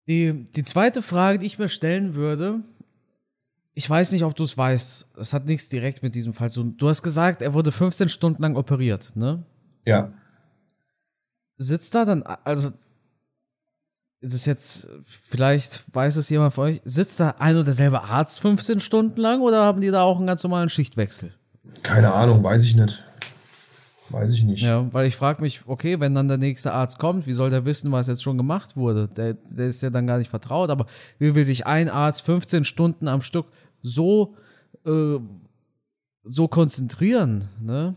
[0.07, 2.61] Die, die zweite Frage, die ich mir stellen würde,
[3.75, 5.09] ich weiß nicht, ob du es weißt.
[5.19, 6.77] Es hat nichts direkt mit diesem Fall zu tun.
[6.77, 9.45] Du hast gesagt, er wurde 15 Stunden lang operiert, ne?
[9.85, 10.11] Ja.
[11.57, 12.73] Sitzt da dann, also
[14.21, 18.41] ist es jetzt, vielleicht weiß es jemand von euch, sitzt da ein und derselbe Arzt
[18.41, 21.35] 15 Stunden lang oder haben die da auch einen ganz normalen Schichtwechsel?
[21.83, 23.03] Keine Ahnung, weiß ich nicht.
[24.15, 24.62] Weiß ich nicht.
[24.62, 27.65] Ja, weil ich frage mich, okay, wenn dann der nächste Arzt kommt, wie soll der
[27.65, 29.09] wissen, was jetzt schon gemacht wurde?
[29.09, 30.87] Der, der ist ja dann gar nicht vertraut, aber
[31.19, 33.47] wie will sich ein Arzt 15 Stunden am Stück
[33.83, 34.37] so,
[34.87, 35.19] äh,
[36.23, 37.97] so konzentrieren, ne?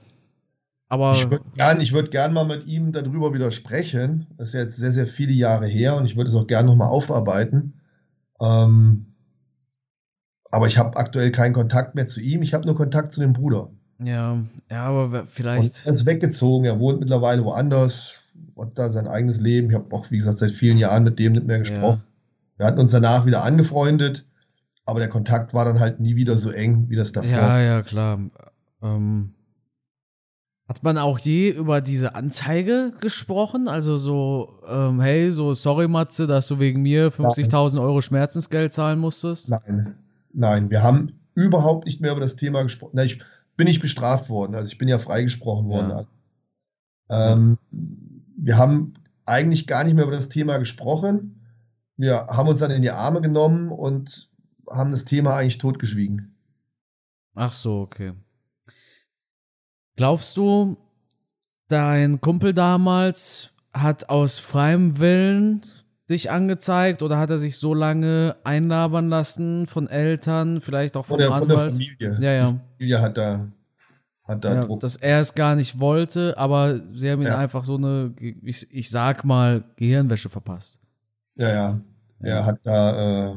[0.89, 4.25] Aber ich würde gern, würd gern mal mit ihm darüber wieder sprechen.
[4.37, 6.89] Das ist jetzt sehr, sehr viele Jahre her und ich würde es auch gerne nochmal
[6.89, 7.73] aufarbeiten.
[8.41, 9.13] Ähm,
[10.49, 12.41] aber ich habe aktuell keinen Kontakt mehr zu ihm.
[12.41, 13.69] Ich habe nur Kontakt zu dem Bruder.
[13.99, 15.75] Ja, ja, aber vielleicht.
[15.75, 16.65] Und er ist weggezogen.
[16.65, 18.19] Er wohnt mittlerweile woanders,
[18.57, 19.69] hat da sein eigenes Leben.
[19.69, 22.01] Ich habe auch, wie gesagt, seit vielen Jahren mit dem nicht mehr gesprochen.
[22.03, 22.57] Ja.
[22.57, 24.25] Wir hatten uns danach wieder angefreundet,
[24.85, 27.29] aber der Kontakt war dann halt nie wieder so eng, wie das davor.
[27.29, 28.19] Ja, ja, klar.
[28.81, 29.33] Ähm,
[30.67, 33.67] hat man auch je über diese Anzeige gesprochen?
[33.67, 38.99] Also so, ähm, hey, so sorry Matze, dass du wegen mir 50.000 Euro Schmerzensgeld zahlen
[38.99, 39.49] musstest?
[39.49, 39.95] Nein,
[40.33, 42.93] nein, wir haben überhaupt nicht mehr über das Thema gesprochen.
[42.95, 43.19] Na, ich
[43.57, 46.07] bin nicht bestraft worden, also ich bin ja freigesprochen worden.
[47.09, 47.33] Ja.
[47.33, 47.57] Ähm,
[48.37, 48.93] wir haben
[49.25, 51.41] eigentlich gar nicht mehr über das Thema gesprochen.
[51.97, 54.29] Wir haben uns dann in die Arme genommen und
[54.69, 56.35] haben das Thema eigentlich totgeschwiegen.
[57.33, 58.13] Ach so, okay.
[59.95, 60.77] Glaubst du,
[61.67, 65.63] dein Kumpel damals hat aus freiem Willen
[66.09, 71.17] dich angezeigt oder hat er sich so lange einlabern lassen von Eltern, vielleicht auch von
[71.17, 71.49] der, Anwalt?
[71.49, 72.17] Von der Familie.
[72.21, 72.51] Ja, ja.
[72.51, 73.47] Die Familie hat da,
[74.23, 74.79] hat da ja, Druck.
[74.79, 77.37] Dass er es gar nicht wollte, aber sie haben ihm ja.
[77.37, 80.79] einfach so eine, ich, ich sag mal, Gehirnwäsche verpasst.
[81.35, 81.81] Ja, ja.
[82.19, 83.35] Er hat da äh,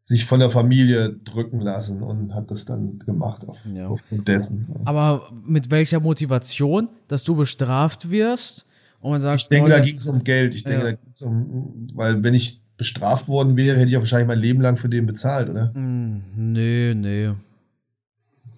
[0.00, 3.86] sich von der Familie drücken lassen und hat das dann gemacht auf, ja.
[3.86, 4.66] aufgrund dessen.
[4.84, 8.66] Aber mit welcher Motivation, dass du bestraft wirst?
[9.02, 10.54] Und man sagt, ich denke, da ging es um Geld.
[10.54, 10.90] Ich denke, ja.
[10.92, 14.38] da ging es um, weil wenn ich bestraft worden wäre, hätte ich ja wahrscheinlich mein
[14.38, 15.72] Leben lang für den bezahlt, oder?
[15.74, 17.32] Mm, nee, nee.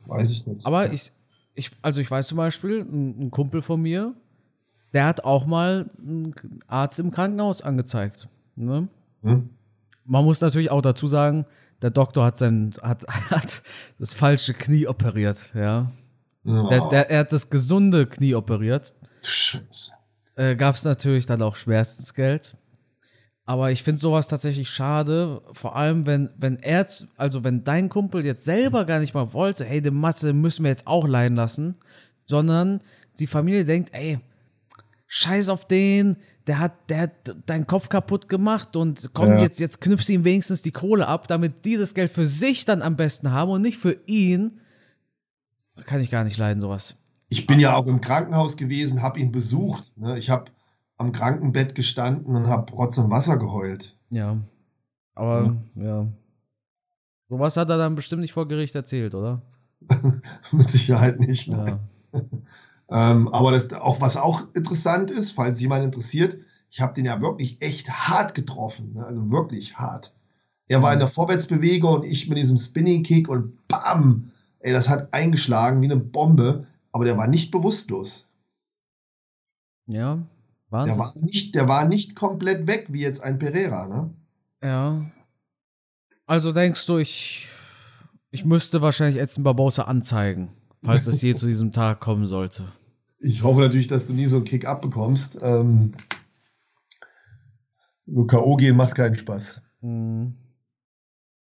[0.06, 0.66] Weiß ich nicht.
[0.66, 1.10] Aber ich,
[1.54, 4.14] ich, also ich weiß zum Beispiel, ein, ein Kumpel von mir,
[4.92, 6.34] der hat auch mal einen
[6.66, 8.28] Arzt im Krankenhaus angezeigt.
[8.54, 8.88] Ne?
[9.22, 9.48] Hm?
[10.04, 11.46] man muss natürlich auch dazu sagen,
[11.82, 13.62] der Doktor hat sein, hat, hat
[13.98, 15.90] das falsche Knie operiert, ja.
[16.46, 16.68] Oh.
[16.68, 18.92] Der, der, er hat das gesunde Knie operiert.
[19.22, 19.92] Scheiße.
[20.36, 22.56] Äh, Gab es natürlich dann auch Schmerzensgeld.
[23.46, 28.24] Aber ich finde sowas tatsächlich schade, vor allem wenn, wenn er, also wenn dein Kumpel
[28.24, 31.76] jetzt selber gar nicht mal wollte, hey, den Matze müssen wir jetzt auch leiden lassen,
[32.24, 32.80] sondern
[33.18, 34.18] die Familie denkt, ey,
[35.06, 36.16] scheiß auf den,
[36.46, 39.40] der hat, der hat deinen Kopf kaputt gemacht und komm, ja.
[39.40, 42.80] jetzt, jetzt knüpfst ihm wenigstens die Kohle ab, damit die das Geld für sich dann
[42.80, 44.60] am besten haben und nicht für ihn.
[45.84, 46.96] Kann ich gar nicht leiden, sowas.
[47.28, 49.92] Ich bin ja auch im Krankenhaus gewesen, habe ihn besucht.
[49.96, 50.18] Ne?
[50.18, 50.50] Ich habe
[50.96, 53.96] am Krankenbett gestanden und habe Rotz und Wasser geheult.
[54.10, 54.38] Ja.
[55.14, 55.84] Aber, ja.
[55.84, 56.06] ja.
[57.28, 59.42] Sowas hat er dann bestimmt nicht vor Gericht erzählt, oder?
[60.52, 61.48] Mit Sicherheit nicht.
[61.48, 61.80] Ja.
[62.90, 66.36] Ähm, aber das auch, was auch interessant ist, falls jemand interessiert,
[66.70, 69.04] ich habe den ja wirklich echt hart getroffen, ne?
[69.04, 70.14] also wirklich hart.
[70.68, 74.88] Er war in der Vorwärtsbewegung und ich mit diesem Spinning Kick und bam, ey, das
[74.88, 78.28] hat eingeschlagen wie eine Bombe, aber der war nicht bewusstlos.
[79.86, 80.22] Ja,
[80.70, 80.94] Wahnsinn.
[80.94, 84.14] Der war nicht, der war nicht komplett weg wie jetzt ein Pereira, ne?
[84.62, 85.04] Ja.
[86.24, 87.48] Also denkst du, ich,
[88.30, 90.50] ich müsste wahrscheinlich Edson Barbosa anzeigen,
[90.84, 92.64] falls es je zu diesem Tag kommen sollte.
[93.18, 95.38] Ich hoffe natürlich, dass du nie so einen Kick abbekommst.
[95.42, 95.94] Ähm,
[98.06, 98.54] so K.O.
[98.56, 99.62] gehen macht keinen Spaß.
[99.80, 100.36] Mhm.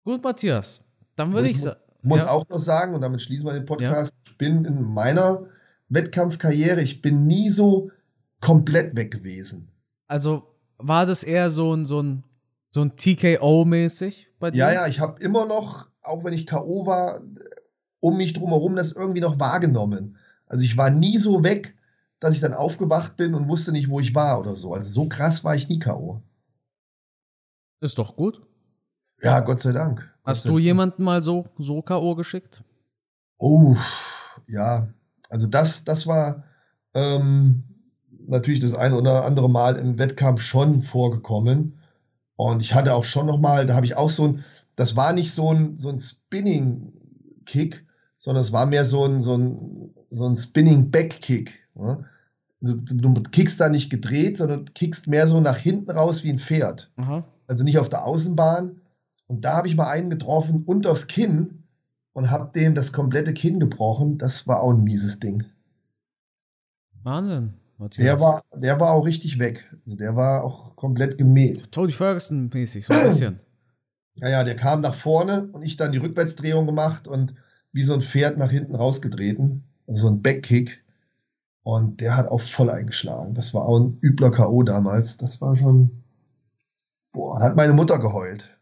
[0.05, 0.81] Gut, Matthias.
[1.15, 1.73] Dann würde ich, sa
[2.03, 2.29] Muss Ja.
[2.29, 5.45] auch noch sagen, und damit schließen wir den Podcast, bin in meiner
[5.89, 7.91] Wettkampfkarriere, ich bin nie so
[8.39, 9.67] komplett weg gewesen.
[10.07, 10.47] Also
[10.79, 12.23] war das eher so ein, so ein,
[12.71, 14.57] so ein TKO-mäßig bei dir?
[14.57, 16.87] Ja, ja, ich habe immer noch, auch wenn ich K.O.
[16.87, 17.21] war,
[17.99, 20.17] um mich drumherum das irgendwie noch wahrgenommen.
[20.47, 21.75] Also ich war nie so weg,
[22.19, 24.73] dass ich dann aufgewacht bin und wusste nicht, wo ich war oder so.
[24.73, 26.23] Also so krass war ich nie K.O.
[27.79, 28.41] Ist doch gut.
[29.21, 30.11] Ja, Gott sei Dank.
[30.23, 32.15] Hast du jemanden mal so, so K.O.
[32.15, 32.63] geschickt?
[33.37, 33.75] Oh,
[34.47, 34.87] ja.
[35.29, 36.43] Also das, das war
[36.93, 37.63] ähm,
[38.27, 41.79] natürlich das ein oder andere Mal im Wettkampf schon vorgekommen.
[42.35, 44.43] Und ich hatte auch schon noch mal, da habe ich auch so ein,
[44.75, 47.85] das war nicht so ein, so ein Spinning-Kick,
[48.17, 51.53] sondern es war mehr so ein, so ein, so ein Spinning-Back-Kick.
[51.75, 52.05] Ne?
[52.61, 56.39] Du, du kickst da nicht gedreht, sondern kickst mehr so nach hinten raus wie ein
[56.39, 57.23] Pferd Aha.
[57.47, 58.81] also nicht auf der Außenbahn.
[59.27, 61.60] Und da habe ich mal einen getroffen unters Kinn
[62.13, 64.17] und habe dem das komplette Kinn gebrochen.
[64.17, 65.45] Das war auch ein mieses Ding.
[67.03, 67.53] Wahnsinn.
[67.77, 68.05] Matthias.
[68.05, 69.63] Der war, der war auch richtig weg.
[69.85, 71.71] Also der war auch komplett gemäht.
[71.71, 73.39] Tony Ferguson-mäßig, so ein bisschen.
[74.15, 77.33] Ja, ja, der kam nach vorne und ich dann die Rückwärtsdrehung gemacht und
[77.71, 79.63] wie so ein Pferd nach hinten rausgetreten.
[79.87, 80.83] Also so ein Backkick.
[81.63, 83.35] Und der hat auch voll eingeschlagen.
[83.35, 84.63] Das war auch ein übler K.O.
[84.63, 85.17] damals.
[85.17, 86.03] Das war schon.
[87.13, 88.60] Boah, da hat meine Mutter geheult.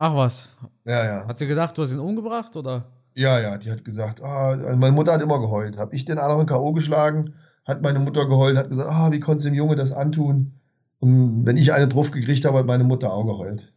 [0.00, 0.48] Ach was.
[0.86, 1.28] Ja, ja.
[1.28, 2.86] Hat sie gedacht, du hast ihn umgebracht oder?
[3.14, 5.76] Ja, ja, die hat gesagt, ah, also meine Mutter hat immer geheult.
[5.76, 6.72] Hab ich den anderen K.O.
[6.72, 7.34] geschlagen,
[7.66, 10.54] hat meine Mutter geheult, hat gesagt, ah, wie konntest du dem Junge das antun?
[11.00, 13.74] Und wenn ich eine drauf gekriegt habe, hat meine Mutter auch geheult.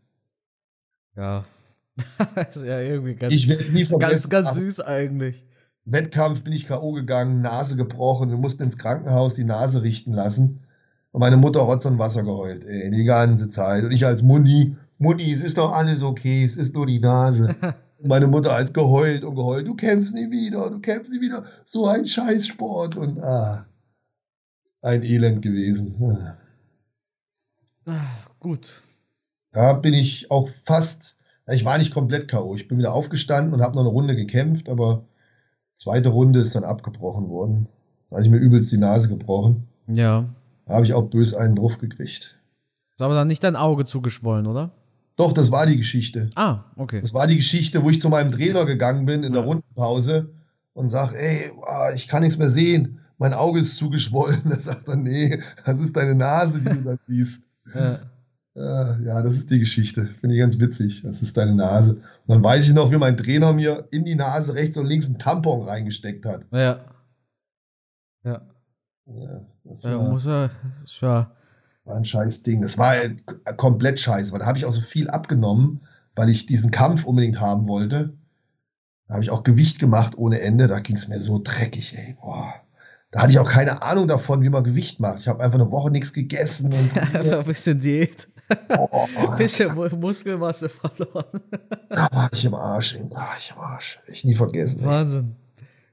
[1.17, 1.43] Ja.
[2.49, 5.45] ist ja irgendwie ganz, Ich nie ganz, ganz süß eigentlich.
[5.83, 6.93] Wettkampf bin ich K.O.
[6.93, 10.61] gegangen, Nase gebrochen, wir mussten ins Krankenhaus die Nase richten lassen.
[11.11, 13.83] Und meine Mutter Rotz und Wasser geheult, ey, die ganze Zeit.
[13.83, 17.55] Und ich als Mutti, Mutti, es ist doch alles okay, es ist nur die Nase.
[18.01, 21.87] Meine Mutter als geheult und geheult, du kämpfst nie wieder, du kämpfst nie wieder, so
[21.87, 22.95] ein Scheißsport.
[22.95, 23.65] Und ah,
[24.81, 25.95] ein Elend gewesen.
[26.01, 26.37] Ah.
[27.85, 28.07] Ah,
[28.39, 28.81] gut.
[29.51, 31.15] Da bin ich auch fast,
[31.47, 32.55] ich war nicht komplett K.O.
[32.55, 35.05] Ich bin wieder aufgestanden und habe noch eine Runde gekämpft, aber
[35.75, 37.69] zweite Runde ist dann abgebrochen worden.
[38.09, 39.67] Da habe ich mir übelst die Nase gebrochen.
[39.87, 40.25] Ja.
[40.65, 42.39] Da habe ich auch bös einen drauf gekriegt.
[42.95, 44.71] Ist aber dann nicht dein Auge zugeschwollen, oder?
[45.15, 46.29] Doch, das war die Geschichte.
[46.35, 46.99] Ah, okay.
[47.01, 49.47] Das war die Geschichte, wo ich zu meinem Trainer gegangen bin in der Ja.
[49.47, 50.29] Rundenpause
[50.73, 52.99] und sag, ey, ah, ich kann nichts mehr sehen.
[53.19, 54.41] Mein Auge ist zugeschwollen.
[54.49, 57.43] Da sagt er, nee, das ist deine Nase, die du da siehst.
[57.75, 57.99] Ja.
[58.55, 60.09] Ah, Ja, das ist die Geschichte.
[60.19, 61.01] Finde ich ganz witzig.
[61.03, 61.93] Das ist deine Nase.
[61.95, 65.05] Und dann weiß ich noch, wie mein Trainer mir in die Nase rechts und links
[65.05, 66.45] einen Tampon reingesteckt hat.
[66.51, 66.79] Ja.
[68.23, 68.41] Ja.
[69.05, 70.49] Ja, das ja war, muss er.
[70.83, 71.31] ist Ja.
[71.85, 72.61] War ein scheiß Ding.
[72.61, 73.23] Das war halt
[73.57, 75.81] komplett scheiße, weil da habe ich auch so viel abgenommen,
[76.15, 78.13] weil ich diesen Kampf unbedingt haben wollte.
[79.07, 80.67] Da habe ich auch Gewicht gemacht ohne Ende.
[80.67, 82.15] Da ging es mir so dreckig, ey.
[82.21, 82.53] Boah.
[83.11, 85.19] Da hatte ich auch keine Ahnung davon, wie man Gewicht macht.
[85.19, 88.27] Ich habe einfach eine Woche nichts gegessen und Einfach ein bisschen Diät.
[88.69, 91.41] oh, Ein bisschen Mu- Muskelmasse verloren.
[91.89, 93.07] da war ich im Arsch, ey.
[93.09, 93.99] da war ich im Arsch.
[94.07, 94.79] Ich nie vergessen.
[94.81, 94.85] Ey.
[94.87, 95.35] Wahnsinn.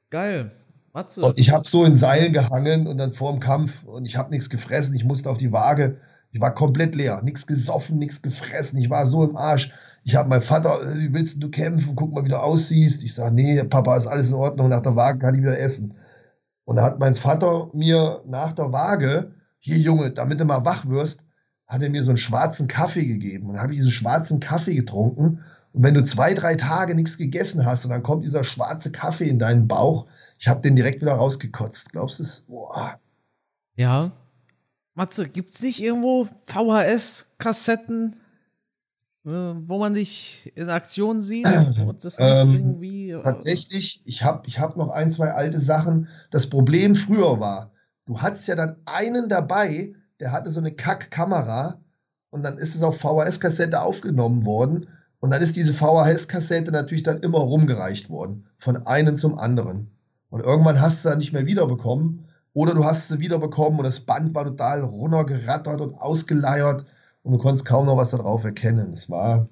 [0.08, 0.52] Geil.
[0.92, 1.22] Matze.
[1.22, 4.30] Und ich habe so in Seilen gehangen und dann vor dem Kampf und ich habe
[4.30, 4.94] nichts gefressen.
[4.94, 5.98] Ich musste auf die Waage.
[6.32, 7.20] Ich war komplett leer.
[7.22, 8.78] Nichts gesoffen, nichts gefressen.
[8.78, 9.72] Ich war so im Arsch.
[10.04, 11.96] Ich habe meinen Vater, äh, wie willst du kämpfen?
[11.96, 13.02] Guck mal, wie du aussiehst.
[13.02, 14.68] Ich sage, nee, Papa, ist alles in Ordnung.
[14.68, 15.94] Nach der Waage kann ich wieder essen.
[16.64, 20.88] Und da hat mein Vater mir nach der Waage, hier Junge, damit du mal wach
[20.88, 21.24] wirst,
[21.66, 23.46] hat er mir so einen schwarzen Kaffee gegeben.
[23.46, 25.40] Und dann habe ich diesen schwarzen Kaffee getrunken.
[25.72, 29.28] Und wenn du zwei, drei Tage nichts gegessen hast und dann kommt dieser schwarze Kaffee
[29.28, 30.06] in deinen Bauch,
[30.40, 31.92] ich habe den direkt wieder rausgekotzt.
[31.92, 32.40] Glaubst du es?
[32.40, 32.98] Boah.
[33.76, 34.08] Ja.
[34.94, 38.16] Matze, gibt's nicht irgendwo VHS-Kassetten,
[39.26, 41.46] äh, wo man dich in Aktion sieht?
[41.46, 43.10] Und das nicht Ähm, irgendwie.
[43.10, 46.08] äh, Tatsächlich, ich habe ich hab noch ein, zwei alte Sachen.
[46.30, 47.72] Das Problem früher war,
[48.06, 51.82] du hattest ja dann einen dabei, der hatte so eine Kack-Kamera
[52.30, 54.88] und dann ist es auf VHS-Kassette aufgenommen worden
[55.18, 59.90] und dann ist diese VHS-Kassette natürlich dann immer rumgereicht worden, von einem zum anderen.
[60.30, 63.84] Und irgendwann hast du sie dann nicht mehr wiederbekommen oder du hast sie wiederbekommen und
[63.84, 66.86] das Band war total runtergerattert und ausgeleiert
[67.22, 68.92] und du konntest kaum noch was darauf erkennen.
[68.92, 69.48] Das war,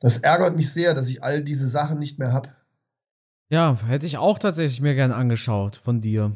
[0.00, 2.50] das ärgert mich sehr, dass ich all diese Sachen nicht mehr habe.
[3.50, 6.32] Ja, hätte ich auch tatsächlich mir gern angeschaut von dir.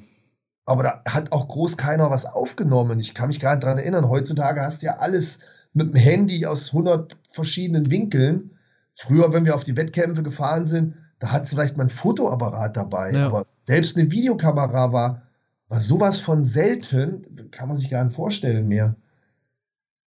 [0.66, 3.00] Aber da hat auch groß keiner was aufgenommen.
[3.00, 5.40] Ich kann mich gerade daran erinnern, heutzutage hast du ja alles
[5.72, 8.50] mit dem Handy aus 100 verschiedenen Winkeln.
[8.94, 12.76] Früher, wenn wir auf die Wettkämpfe gefahren sind, da hattest du vielleicht mal ein Fotoapparat
[12.76, 13.12] dabei.
[13.12, 13.26] Ja.
[13.26, 15.22] Aber selbst eine Videokamera war,
[15.68, 18.96] war sowas von selten, kann man sich gar nicht vorstellen mehr.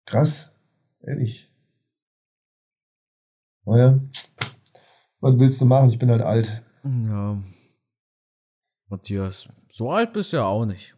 [0.05, 0.53] Krass,
[1.01, 1.49] ehrlich.
[3.65, 3.99] Naja,
[5.19, 5.89] Was willst du machen?
[5.89, 6.61] Ich bin halt alt.
[6.83, 7.41] Ja.
[8.89, 10.95] Matthias, so alt bist du ja auch nicht.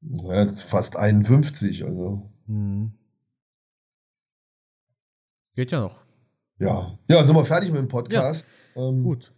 [0.00, 2.30] Ja, jetzt fast 51, also.
[2.46, 2.92] Hm.
[5.54, 6.00] Geht ja noch.
[6.58, 6.98] Ja.
[7.08, 8.50] Ja, sind wir fertig mit dem Podcast.
[8.76, 9.33] Ähm, Gut.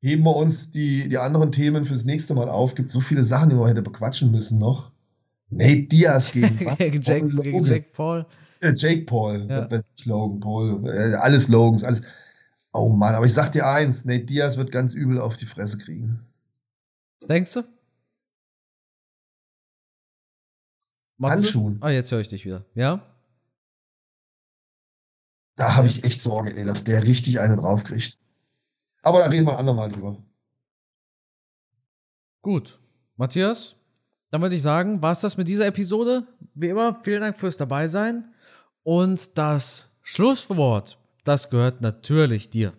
[0.00, 2.74] Heben wir uns die, die anderen Themen fürs nächste Mal auf.
[2.74, 4.92] Gibt so viele Sachen, die wir hätte bequatschen müssen noch.
[5.50, 7.64] Nate Diaz gegen, gegen, Jack, Paul gegen.
[7.64, 8.26] Jake Paul.
[8.60, 9.60] Äh, Jake Paul, Ja.
[9.62, 9.70] ja.
[9.70, 12.02] weiß ich, Logan Paul, äh, alles Logans, alles.
[12.72, 15.78] Oh Mann, aber ich sag dir eins, Nate Diaz wird ganz übel auf die Fresse
[15.78, 16.20] kriegen.
[17.28, 17.62] Denkst du?
[21.18, 21.34] Matze?
[21.42, 21.78] Handschuhen.
[21.80, 22.64] Ah, jetzt höre ich dich wieder.
[22.74, 23.04] Ja?
[25.56, 28.18] Da habe ich echt Sorge, ey, dass der richtig eine draufkriegt.
[29.02, 30.16] Aber da reden wir ein andermal drüber.
[32.42, 32.78] Gut.
[33.16, 33.76] Matthias,
[34.30, 36.26] dann würde ich sagen, war es das mit dieser Episode.
[36.54, 38.32] Wie immer, vielen Dank fürs Dabeisein.
[38.82, 42.72] Und das Schlusswort, das gehört natürlich dir.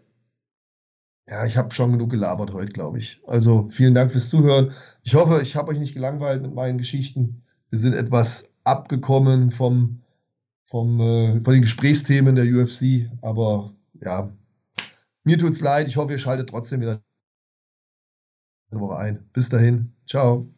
[1.28, 3.22] Ja, ich habe schon genug gelabert heute, glaube ich.
[3.28, 4.72] Also vielen Dank fürs Zuhören.
[5.03, 7.43] Ich hoffe, ich habe euch nicht gelangweilt mit meinen Geschichten.
[7.69, 10.01] Wir sind etwas abgekommen vom,
[10.65, 13.09] vom, äh, von den Gesprächsthemen der UFC.
[13.22, 14.32] Aber ja,
[15.24, 15.88] mir tut's leid.
[15.88, 17.01] Ich hoffe, ihr schaltet trotzdem wieder
[18.72, 19.30] eine Woche ein.
[19.34, 19.93] Bis dahin.
[20.05, 20.51] Ciao.